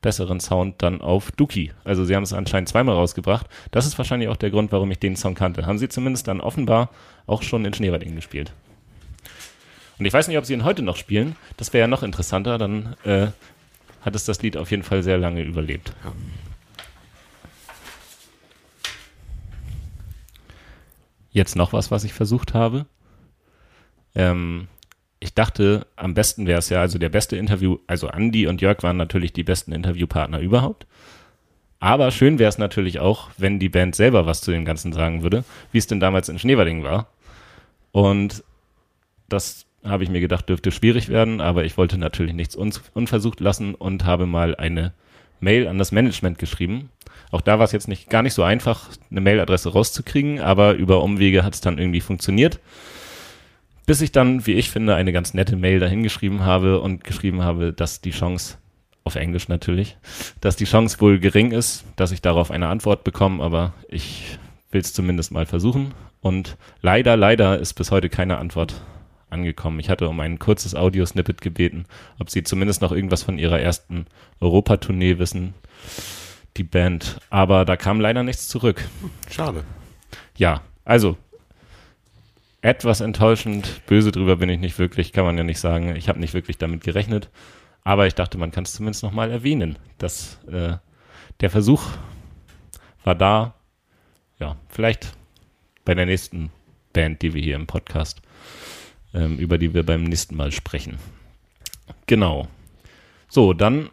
besseren 0.02 0.40
Sound 0.40 0.82
dann 0.82 1.02
auf 1.02 1.32
Dookie. 1.34 1.72
Also 1.84 2.04
sie 2.04 2.16
haben 2.16 2.24
es 2.24 2.34
anscheinend 2.34 2.70
zweimal 2.70 2.96
rausgebracht. 2.96 3.48
Das 3.70 3.86
ist 3.86 3.98
wahrscheinlich 4.00 4.30
auch 4.30 4.38
der 4.38 4.50
Grund, 4.50 4.72
warum 4.72 4.90
ich 4.90 4.98
den 4.98 5.16
Song 5.16 5.36
kannte. 5.36 5.68
Haben 5.68 5.78
sie 5.78 5.90
zumindest 5.90 6.28
dann 6.28 6.42
offenbar 6.42 6.90
auch 7.28 7.44
schon 7.44 7.64
in 7.64 7.76
Schneewalding 7.76 8.16
gespielt. 8.16 8.54
Und 10.00 10.06
ich 10.06 10.14
weiß 10.14 10.30
nicht, 10.30 10.38
ob 10.38 10.46
sie 10.46 10.54
ihn 10.54 10.64
heute 10.64 10.82
noch 10.82 10.96
spielen. 10.96 11.36
Das 11.58 11.74
wäre 11.74 11.82
ja 11.82 11.88
noch 11.88 12.04
interessanter. 12.04 12.58
Dann 12.58 12.96
äh, 13.04 13.28
hat 14.02 14.16
es 14.16 14.24
das 14.24 14.42
Lied 14.42 14.56
auf 14.56 14.72
jeden 14.72 14.84
Fall 14.84 15.04
sehr 15.04 15.18
lange 15.18 15.44
überlebt. 15.44 15.94
Ja. 16.06 16.14
Jetzt 21.32 21.56
noch 21.56 21.74
was, 21.74 21.92
was 21.92 22.06
ich 22.06 22.14
versucht 22.14 22.54
habe. 22.54 22.86
Ähm, 24.16 24.68
ich 25.20 25.34
dachte, 25.34 25.86
am 25.98 26.14
besten 26.14 26.48
wäre 26.48 26.60
es 26.60 26.70
ja, 26.70 26.80
also 26.80 26.98
der 26.98 27.10
beste 27.10 27.36
Interview, 27.36 27.78
also 27.86 28.08
Andy 28.08 28.48
und 28.48 28.62
Jörg 28.62 28.82
waren 28.84 28.98
natürlich 28.98 29.34
die 29.34 29.44
besten 29.44 29.74
Interviewpartner 29.74 30.40
überhaupt. 30.40 30.88
Aber 31.82 32.12
schön 32.12 32.40
wäre 32.40 32.50
es 32.50 32.58
natürlich 32.58 33.00
auch, 33.00 33.30
wenn 33.38 33.60
die 33.60 33.70
Band 33.70 33.96
selber 33.96 34.26
was 34.26 34.42
zu 34.42 34.52
dem 34.52 34.66
Ganzen 34.66 34.94
sagen 34.94 35.24
würde, 35.24 35.44
wie 35.72 35.78
es 35.78 35.88
denn 35.88 36.00
damals 36.00 36.30
in 36.30 36.40
Schneewalding 36.40 36.84
war. 36.84 37.08
Und 37.92 38.44
das 39.28 39.66
habe 39.84 40.04
ich 40.04 40.10
mir 40.10 40.20
gedacht, 40.20 40.50
dürfte 40.50 40.72
schwierig 40.72 41.10
werden, 41.10 41.42
aber 41.42 41.66
ich 41.66 41.78
wollte 41.78 41.98
natürlich 41.98 42.34
nichts 42.34 42.56
unversucht 42.56 43.40
lassen 43.40 43.76
und 43.76 44.06
habe 44.06 44.26
mal 44.26 44.56
eine 44.56 44.94
Mail 45.40 45.68
an 45.68 45.78
das 45.78 45.92
Management 45.92 46.38
geschrieben. 46.38 46.90
Auch 47.32 47.42
da 47.42 47.60
war 47.60 47.66
es 47.66 47.72
jetzt 47.72 47.88
nicht 47.88 48.10
gar 48.10 48.24
nicht 48.24 48.34
so 48.34 48.44
einfach, 48.44 48.90
eine 49.10 49.22
Mailadresse 49.22 49.70
rauszukriegen, 49.70 50.40
aber 50.40 50.74
über 50.74 51.04
Umwege 51.04 51.44
hat 51.44 51.54
es 51.54 51.62
dann 51.62 51.78
irgendwie 51.78 52.02
funktioniert. 52.02 52.60
Bis 53.86 54.02
ich 54.02 54.12
dann, 54.12 54.46
wie 54.46 54.54
ich 54.54 54.70
finde, 54.70 54.96
eine 54.96 55.14
ganz 55.14 55.34
nette 55.34 55.56
Mail 55.56 55.80
dahingeschrieben 55.80 56.42
habe 56.46 56.80
und 56.82 57.04
geschrieben 57.04 57.44
habe, 57.44 57.74
dass 57.74 58.02
die 58.02 58.12
Chance, 58.12 58.58
auf 59.04 59.16
Englisch 59.16 59.48
natürlich, 59.48 59.98
dass 60.42 60.56
die 60.56 60.66
Chance 60.66 61.00
wohl 61.00 61.20
gering 61.20 61.52
ist, 61.52 61.86
dass 61.96 62.12
ich 62.12 62.22
darauf 62.22 62.52
eine 62.52 62.68
Antwort 62.68 63.04
bekomme, 63.04 63.44
aber 63.44 63.74
ich 63.88 64.38
will 64.72 64.82
es 64.82 64.94
zumindest 64.94 65.32
mal 65.32 65.46
versuchen. 65.46 65.94
Und 66.22 66.58
leider, 66.82 67.16
leider 67.18 67.58
ist 67.60 67.74
bis 67.74 67.92
heute 67.92 68.10
keine 68.10 68.38
Antwort 68.38 68.82
angekommen. 69.30 69.80
Ich 69.80 69.90
hatte 69.90 70.08
um 70.10 70.20
ein 70.20 70.40
kurzes 70.40 70.76
Audiosnippet 70.76 71.42
gebeten, 71.42 71.86
ob 72.20 72.30
sie 72.30 72.44
zumindest 72.44 72.82
noch 72.82 72.92
irgendwas 72.92 73.24
von 73.24 73.38
ihrer 73.38 73.60
ersten 73.60 74.06
Europatournee 74.40 75.20
wissen. 75.20 75.54
die 76.58 76.64
Band. 76.64 77.20
Aber 77.30 77.66
da 77.66 77.78
kam 77.78 78.00
leider 78.02 78.24
nichts 78.24 78.48
zurück. 78.48 78.84
Schade. 79.30 79.64
Ja, 80.36 80.62
also 80.86 81.18
etwas 82.62 83.02
enttäuschend, 83.02 83.86
böse 83.86 84.12
drüber 84.12 84.36
bin 84.36 84.50
ich 84.50 84.60
nicht 84.60 84.80
wirklich, 84.80 85.14
kann 85.14 85.26
man 85.26 85.38
ja 85.38 85.44
nicht 85.44 85.60
sagen. 85.60 85.96
Ich 85.96 86.10
habe 86.10 86.20
nicht 86.20 86.34
wirklich 86.34 86.58
damit 86.58 86.84
gerechnet. 86.84 87.30
Aber 87.84 88.08
ich 88.08 88.16
dachte, 88.16 88.38
man 88.38 88.52
kann 88.52 88.66
es 88.66 88.74
zumindest 88.74 89.04
nochmal 89.04 89.32
erwähnen, 89.32 89.78
dass 89.98 90.44
äh, 90.52 90.78
der 91.40 91.50
Versuch 91.50 91.84
war 93.04 93.16
da. 93.16 93.54
Ja, 94.40 94.58
vielleicht 94.70 95.14
bei 95.86 95.96
der 95.96 96.06
nächsten 96.06 96.52
Band, 96.94 97.22
die 97.22 97.34
wir 97.34 97.42
hier 97.42 97.56
im 97.56 97.68
Podcast, 97.68 98.22
ähm, 99.14 99.38
über 99.38 99.58
die 99.58 99.74
wir 99.74 99.86
beim 99.86 100.04
nächsten 100.04 100.36
Mal 100.36 100.52
sprechen. 100.52 100.98
Genau. 102.08 102.48
So, 103.28 103.54
dann 103.54 103.90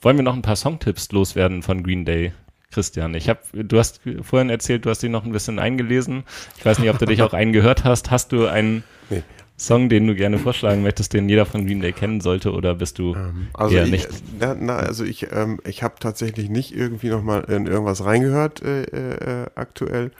wollen 0.00 0.16
wir 0.16 0.22
noch 0.22 0.34
ein 0.34 0.42
paar 0.42 0.56
Songtipps 0.56 1.10
loswerden 1.12 1.62
von 1.62 1.82
Green 1.82 2.04
Day. 2.04 2.32
Christian, 2.70 3.14
ich 3.14 3.30
habe, 3.30 3.40
du 3.52 3.78
hast 3.78 4.02
vorhin 4.20 4.50
erzählt, 4.50 4.84
du 4.84 4.90
hast 4.90 5.02
dich 5.02 5.10
noch 5.10 5.24
ein 5.24 5.32
bisschen 5.32 5.58
eingelesen. 5.58 6.24
Ich 6.58 6.66
weiß 6.66 6.78
nicht, 6.80 6.90
ob 6.90 6.98
du 6.98 7.06
dich 7.06 7.22
auch 7.24 7.32
eingehört 7.32 7.84
hast. 7.84 8.10
Hast 8.10 8.32
du 8.32 8.46
einen 8.46 8.84
nee. 9.08 9.22
Song, 9.58 9.88
den 9.88 10.06
du 10.06 10.14
gerne 10.14 10.38
vorschlagen 10.38 10.82
möchtest, 10.82 11.12
den 11.12 11.28
jeder 11.28 11.44
von 11.44 11.66
Green 11.66 11.80
Day 11.80 11.92
kennen 11.92 12.20
sollte, 12.20 12.52
oder 12.52 12.76
bist 12.76 12.98
du 12.98 13.14
ähm, 13.14 13.48
also 13.52 13.74
eher 13.74 13.84
ich, 13.84 13.90
nicht? 13.90 14.08
Na, 14.38 14.56
na, 14.58 14.76
also 14.76 15.04
ich, 15.04 15.32
ähm, 15.32 15.60
ich 15.64 15.82
habe 15.82 15.96
tatsächlich 15.98 16.48
nicht 16.48 16.74
irgendwie 16.74 17.08
noch 17.08 17.22
mal 17.22 17.40
in 17.40 17.66
irgendwas 17.66 18.04
reingehört 18.04 18.62
äh, 18.62 18.82
äh, 18.84 19.46
aktuell, 19.56 20.12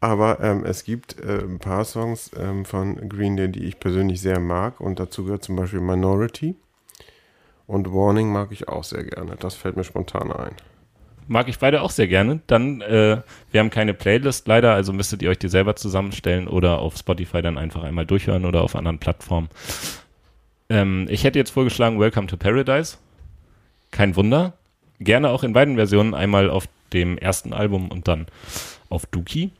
aber 0.00 0.38
ähm, 0.40 0.64
es 0.64 0.84
gibt 0.84 1.20
äh, 1.20 1.40
ein 1.40 1.58
paar 1.58 1.84
Songs 1.84 2.30
ähm, 2.38 2.64
von 2.64 3.08
Green 3.08 3.36
Day, 3.36 3.48
die 3.48 3.64
ich 3.64 3.80
persönlich 3.80 4.20
sehr 4.20 4.38
mag 4.38 4.80
und 4.80 5.00
dazu 5.00 5.24
gehört 5.24 5.42
zum 5.42 5.56
Beispiel 5.56 5.80
Minority 5.80 6.54
und 7.66 7.92
Warning 7.92 8.30
mag 8.30 8.52
ich 8.52 8.68
auch 8.68 8.84
sehr 8.84 9.02
gerne. 9.04 9.36
Das 9.38 9.54
fällt 9.54 9.76
mir 9.76 9.84
spontan 9.84 10.30
ein 10.32 10.52
mag 11.28 11.48
ich 11.48 11.58
beide 11.58 11.82
auch 11.82 11.90
sehr 11.90 12.08
gerne. 12.08 12.40
Dann, 12.46 12.80
äh, 12.80 13.20
wir 13.50 13.60
haben 13.60 13.70
keine 13.70 13.94
Playlist 13.94 14.48
leider, 14.48 14.74
also 14.74 14.92
müsstet 14.92 15.22
ihr 15.22 15.30
euch 15.30 15.38
die 15.38 15.48
selber 15.48 15.76
zusammenstellen 15.76 16.48
oder 16.48 16.78
auf 16.78 16.96
Spotify 16.96 17.42
dann 17.42 17.58
einfach 17.58 17.84
einmal 17.84 18.06
durchhören 18.06 18.44
oder 18.44 18.62
auf 18.62 18.74
anderen 18.74 18.98
Plattformen. 18.98 19.48
Ähm, 20.68 21.06
ich 21.08 21.24
hätte 21.24 21.38
jetzt 21.38 21.50
vorgeschlagen 21.50 22.00
Welcome 22.00 22.26
to 22.26 22.36
Paradise. 22.36 22.96
Kein 23.90 24.16
Wunder. 24.16 24.54
Gerne 25.00 25.30
auch 25.30 25.44
in 25.44 25.52
beiden 25.52 25.76
Versionen, 25.76 26.14
einmal 26.14 26.50
auf 26.50 26.66
dem 26.92 27.18
ersten 27.18 27.52
Album 27.52 27.90
und 27.90 28.08
dann 28.08 28.26
auf 28.88 29.06
Dookie. 29.06 29.52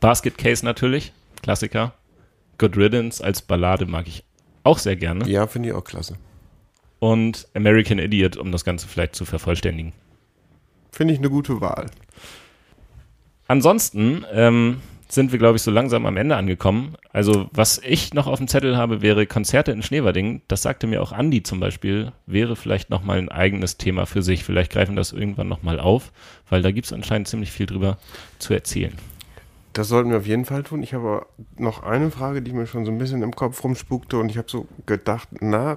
Basket 0.00 0.36
Case 0.36 0.64
natürlich, 0.64 1.12
Klassiker. 1.42 1.94
Good 2.58 2.76
Riddance 2.76 3.24
als 3.24 3.42
Ballade 3.42 3.86
mag 3.86 4.06
ich 4.06 4.22
auch 4.62 4.78
sehr 4.78 4.96
gerne. 4.96 5.28
Ja, 5.28 5.46
finde 5.46 5.70
ich 5.70 5.74
auch 5.74 5.84
klasse. 5.84 6.16
Und 6.98 7.48
American 7.54 7.98
Idiot, 7.98 8.36
um 8.36 8.52
das 8.52 8.64
Ganze 8.64 8.86
vielleicht 8.86 9.14
zu 9.14 9.24
vervollständigen. 9.24 9.92
Finde 10.94 11.12
ich 11.12 11.18
eine 11.18 11.28
gute 11.28 11.60
Wahl. 11.60 11.86
Ansonsten 13.48 14.24
ähm, 14.32 14.76
sind 15.08 15.32
wir, 15.32 15.40
glaube 15.40 15.56
ich, 15.56 15.62
so 15.62 15.72
langsam 15.72 16.06
am 16.06 16.16
Ende 16.16 16.36
angekommen. 16.36 16.94
Also, 17.12 17.48
was 17.52 17.80
ich 17.84 18.14
noch 18.14 18.28
auf 18.28 18.38
dem 18.38 18.46
Zettel 18.46 18.76
habe, 18.76 19.02
wäre 19.02 19.26
Konzerte 19.26 19.72
in 19.72 19.82
Schneverding. 19.82 20.42
Das 20.46 20.62
sagte 20.62 20.86
mir 20.86 21.02
auch 21.02 21.10
Andi 21.10 21.42
zum 21.42 21.58
Beispiel, 21.58 22.12
wäre 22.26 22.54
vielleicht 22.54 22.90
nochmal 22.90 23.18
ein 23.18 23.28
eigenes 23.28 23.76
Thema 23.76 24.06
für 24.06 24.22
sich. 24.22 24.44
Vielleicht 24.44 24.70
greifen 24.70 24.94
das 24.94 25.10
irgendwann 25.10 25.48
nochmal 25.48 25.80
auf, 25.80 26.12
weil 26.48 26.62
da 26.62 26.70
gibt 26.70 26.86
es 26.86 26.92
anscheinend 26.92 27.26
ziemlich 27.26 27.50
viel 27.50 27.66
drüber 27.66 27.98
zu 28.38 28.54
erzählen. 28.54 28.94
Das 29.72 29.88
sollten 29.88 30.10
wir 30.10 30.18
auf 30.18 30.26
jeden 30.28 30.44
Fall 30.44 30.62
tun. 30.62 30.84
Ich 30.84 30.94
habe 30.94 31.26
noch 31.56 31.82
eine 31.82 32.12
Frage, 32.12 32.40
die 32.40 32.52
mir 32.52 32.68
schon 32.68 32.84
so 32.84 32.92
ein 32.92 32.98
bisschen 32.98 33.22
im 33.22 33.34
Kopf 33.34 33.64
rumspukte 33.64 34.16
und 34.18 34.28
ich 34.28 34.38
habe 34.38 34.48
so 34.48 34.68
gedacht, 34.86 35.28
na, 35.40 35.76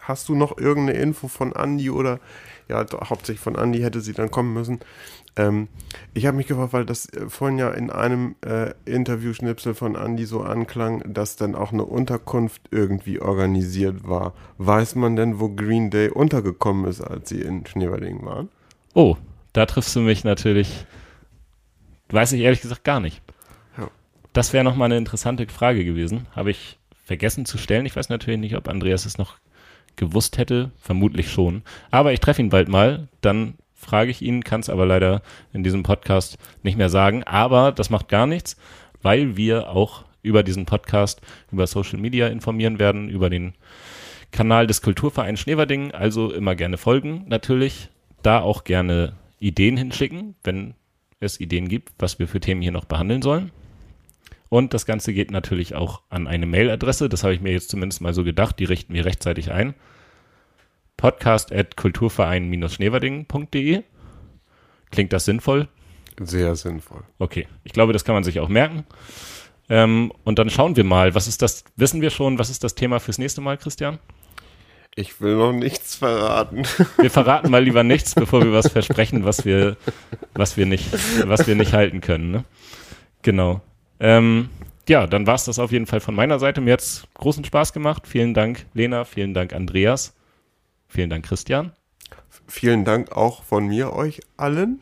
hast 0.00 0.28
du 0.28 0.34
noch 0.34 0.58
irgendeine 0.58 0.98
Info 0.98 1.28
von 1.28 1.52
Andi 1.52 1.90
oder 1.90 2.18
ja, 2.68 2.84
hauptsächlich 3.08 3.40
von 3.40 3.56
Andi 3.56 3.80
hätte 3.80 4.00
sie 4.00 4.12
dann 4.12 4.30
kommen 4.30 4.52
müssen. 4.52 4.80
Ähm, 5.36 5.68
ich 6.14 6.26
habe 6.26 6.36
mich 6.36 6.46
gefragt, 6.46 6.72
weil 6.72 6.84
das 6.84 7.06
äh, 7.12 7.28
vorhin 7.28 7.58
ja 7.58 7.70
in 7.70 7.90
einem 7.90 8.36
äh, 8.44 8.72
Interview-Schnipsel 8.84 9.74
von 9.74 9.96
Andi 9.96 10.26
so 10.26 10.42
anklang, 10.42 11.02
dass 11.06 11.36
dann 11.36 11.54
auch 11.54 11.72
eine 11.72 11.84
Unterkunft 11.84 12.62
irgendwie 12.70 13.20
organisiert 13.20 14.06
war. 14.06 14.34
Weiß 14.58 14.94
man 14.94 15.16
denn, 15.16 15.40
wo 15.40 15.48
Green 15.48 15.90
Day 15.90 16.10
untergekommen 16.10 16.86
ist, 16.86 17.00
als 17.00 17.28
sie 17.28 17.40
in 17.40 17.66
Schneewerdingen 17.66 18.24
waren? 18.24 18.48
Oh, 18.94 19.16
da 19.52 19.66
triffst 19.66 19.94
du 19.96 20.00
mich 20.00 20.24
natürlich. 20.24 20.86
Weiß 22.10 22.32
ich 22.32 22.40
ehrlich 22.40 22.60
gesagt 22.60 22.84
gar 22.84 23.00
nicht. 23.00 23.22
Das 24.32 24.52
wäre 24.52 24.62
nochmal 24.62 24.86
eine 24.86 24.98
interessante 24.98 25.46
Frage 25.48 25.84
gewesen. 25.84 26.26
Habe 26.30 26.50
ich 26.50 26.78
vergessen 27.04 27.44
zu 27.44 27.58
stellen. 27.58 27.86
Ich 27.86 27.96
weiß 27.96 28.08
natürlich 28.08 28.38
nicht, 28.38 28.56
ob 28.56 28.68
Andreas 28.68 29.06
es 29.06 29.18
noch 29.18 29.38
gewusst 29.98 30.38
hätte. 30.38 30.70
Vermutlich 30.78 31.30
schon. 31.30 31.62
Aber 31.90 32.14
ich 32.14 32.20
treffe 32.20 32.40
ihn 32.40 32.48
bald 32.48 32.68
mal. 32.68 33.08
Dann 33.20 33.54
frage 33.74 34.10
ich 34.10 34.22
ihn, 34.22 34.42
kann 34.42 34.60
es 34.60 34.70
aber 34.70 34.86
leider 34.86 35.22
in 35.52 35.62
diesem 35.62 35.82
Podcast 35.82 36.38
nicht 36.62 36.78
mehr 36.78 36.88
sagen. 36.88 37.24
Aber 37.24 37.72
das 37.72 37.90
macht 37.90 38.08
gar 38.08 38.26
nichts, 38.26 38.56
weil 39.02 39.36
wir 39.36 39.68
auch 39.68 40.04
über 40.22 40.42
diesen 40.42 40.66
Podcast, 40.66 41.20
über 41.52 41.66
Social 41.66 41.98
Media 41.98 42.28
informieren 42.28 42.78
werden, 42.78 43.08
über 43.08 43.30
den 43.30 43.54
Kanal 44.32 44.66
des 44.66 44.82
Kulturvereins 44.82 45.40
Schneverding. 45.40 45.92
Also 45.92 46.32
immer 46.32 46.54
gerne 46.54 46.78
folgen, 46.78 47.24
natürlich. 47.28 47.88
Da 48.22 48.40
auch 48.40 48.64
gerne 48.64 49.12
Ideen 49.38 49.76
hinschicken, 49.76 50.34
wenn 50.42 50.74
es 51.20 51.40
Ideen 51.40 51.68
gibt, 51.68 51.92
was 51.98 52.18
wir 52.18 52.26
für 52.26 52.40
Themen 52.40 52.62
hier 52.62 52.72
noch 52.72 52.84
behandeln 52.84 53.22
sollen. 53.22 53.52
Und 54.48 54.74
das 54.74 54.86
Ganze 54.86 55.12
geht 55.12 55.30
natürlich 55.30 55.74
auch 55.74 56.02
an 56.08 56.26
eine 56.26 56.46
Mailadresse. 56.46 57.08
Das 57.08 57.22
habe 57.22 57.34
ich 57.34 57.40
mir 57.40 57.52
jetzt 57.52 57.70
zumindest 57.70 58.00
mal 58.00 58.14
so 58.14 58.24
gedacht. 58.24 58.58
Die 58.58 58.64
richten 58.64 58.94
wir 58.94 59.04
rechtzeitig 59.04 59.52
ein. 59.52 59.74
Podcast 60.96 61.52
at 61.52 61.76
kulturverein-schneverding.de. 61.76 63.82
Klingt 64.90 65.12
das 65.12 65.26
sinnvoll? 65.26 65.68
Sehr 66.20 66.56
sinnvoll. 66.56 67.02
Okay. 67.18 67.46
Ich 67.62 67.72
glaube, 67.72 67.92
das 67.92 68.04
kann 68.04 68.14
man 68.14 68.24
sich 68.24 68.40
auch 68.40 68.48
merken. 68.48 68.84
Ähm, 69.68 70.12
und 70.24 70.38
dann 70.38 70.50
schauen 70.50 70.76
wir 70.76 70.84
mal, 70.84 71.14
was 71.14 71.28
ist 71.28 71.42
das, 71.42 71.64
wissen 71.76 72.00
wir 72.00 72.10
schon, 72.10 72.38
was 72.38 72.50
ist 72.50 72.64
das 72.64 72.74
Thema 72.74 73.00
fürs 73.00 73.18
nächste 73.18 73.40
Mal, 73.40 73.58
Christian? 73.58 73.98
Ich 74.94 75.20
will 75.20 75.36
noch 75.36 75.52
nichts 75.52 75.94
verraten. 75.94 76.64
Wir 76.98 77.10
verraten 77.10 77.52
mal 77.52 77.62
lieber 77.62 77.84
nichts, 77.84 78.16
bevor 78.16 78.42
wir 78.42 78.52
was 78.52 78.68
versprechen, 78.68 79.24
was 79.24 79.44
wir, 79.44 79.76
was 80.34 80.56
wir 80.56 80.66
nicht, 80.66 80.88
was 81.24 81.46
wir 81.46 81.54
nicht 81.54 81.72
halten 81.72 82.00
können. 82.00 82.32
Ne? 82.32 82.44
Genau. 83.22 83.60
Ähm, 84.00 84.48
ja, 84.88 85.06
dann 85.06 85.26
war 85.26 85.34
es 85.34 85.44
das 85.44 85.58
auf 85.58 85.72
jeden 85.72 85.86
Fall 85.86 86.00
von 86.00 86.14
meiner 86.14 86.38
Seite. 86.38 86.60
Mir 86.60 86.72
hat 86.74 86.80
es 86.80 87.06
großen 87.14 87.44
Spaß 87.44 87.72
gemacht. 87.72 88.06
Vielen 88.06 88.34
Dank, 88.34 88.66
Lena. 88.72 89.04
Vielen 89.04 89.34
Dank, 89.34 89.52
Andreas. 89.52 90.14
Vielen 90.88 91.10
Dank, 91.10 91.26
Christian. 91.26 91.72
Vielen 92.46 92.84
Dank 92.84 93.12
auch 93.12 93.42
von 93.42 93.66
mir 93.66 93.92
euch 93.92 94.20
allen. 94.36 94.80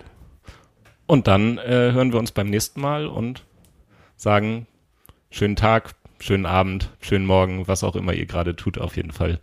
Und 1.07 1.27
dann 1.27 1.59
äh, 1.59 1.93
hören 1.93 2.13
wir 2.13 2.19
uns 2.19 2.33
beim 2.33 2.49
nächsten 2.49 2.81
Mal 2.81 3.07
und 3.07 3.45
sagen 4.17 4.67
schönen 5.31 5.57
Tag, 5.57 5.95
schönen 6.21 6.47
Abend, 6.47 6.91
schönen 7.01 7.27
Morgen, 7.27 7.69
was 7.69 7.85
auch 7.85 7.97
immer 7.97 8.13
ihr 8.13 8.27
gerade 8.27 8.57
tut, 8.57 8.79
auf 8.79 8.97
jeden 8.97 9.13
Fall. 9.13 9.41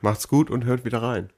Macht's 0.00 0.28
gut 0.28 0.50
und 0.50 0.64
hört 0.64 0.84
wieder 0.84 1.02
rein. 1.02 1.30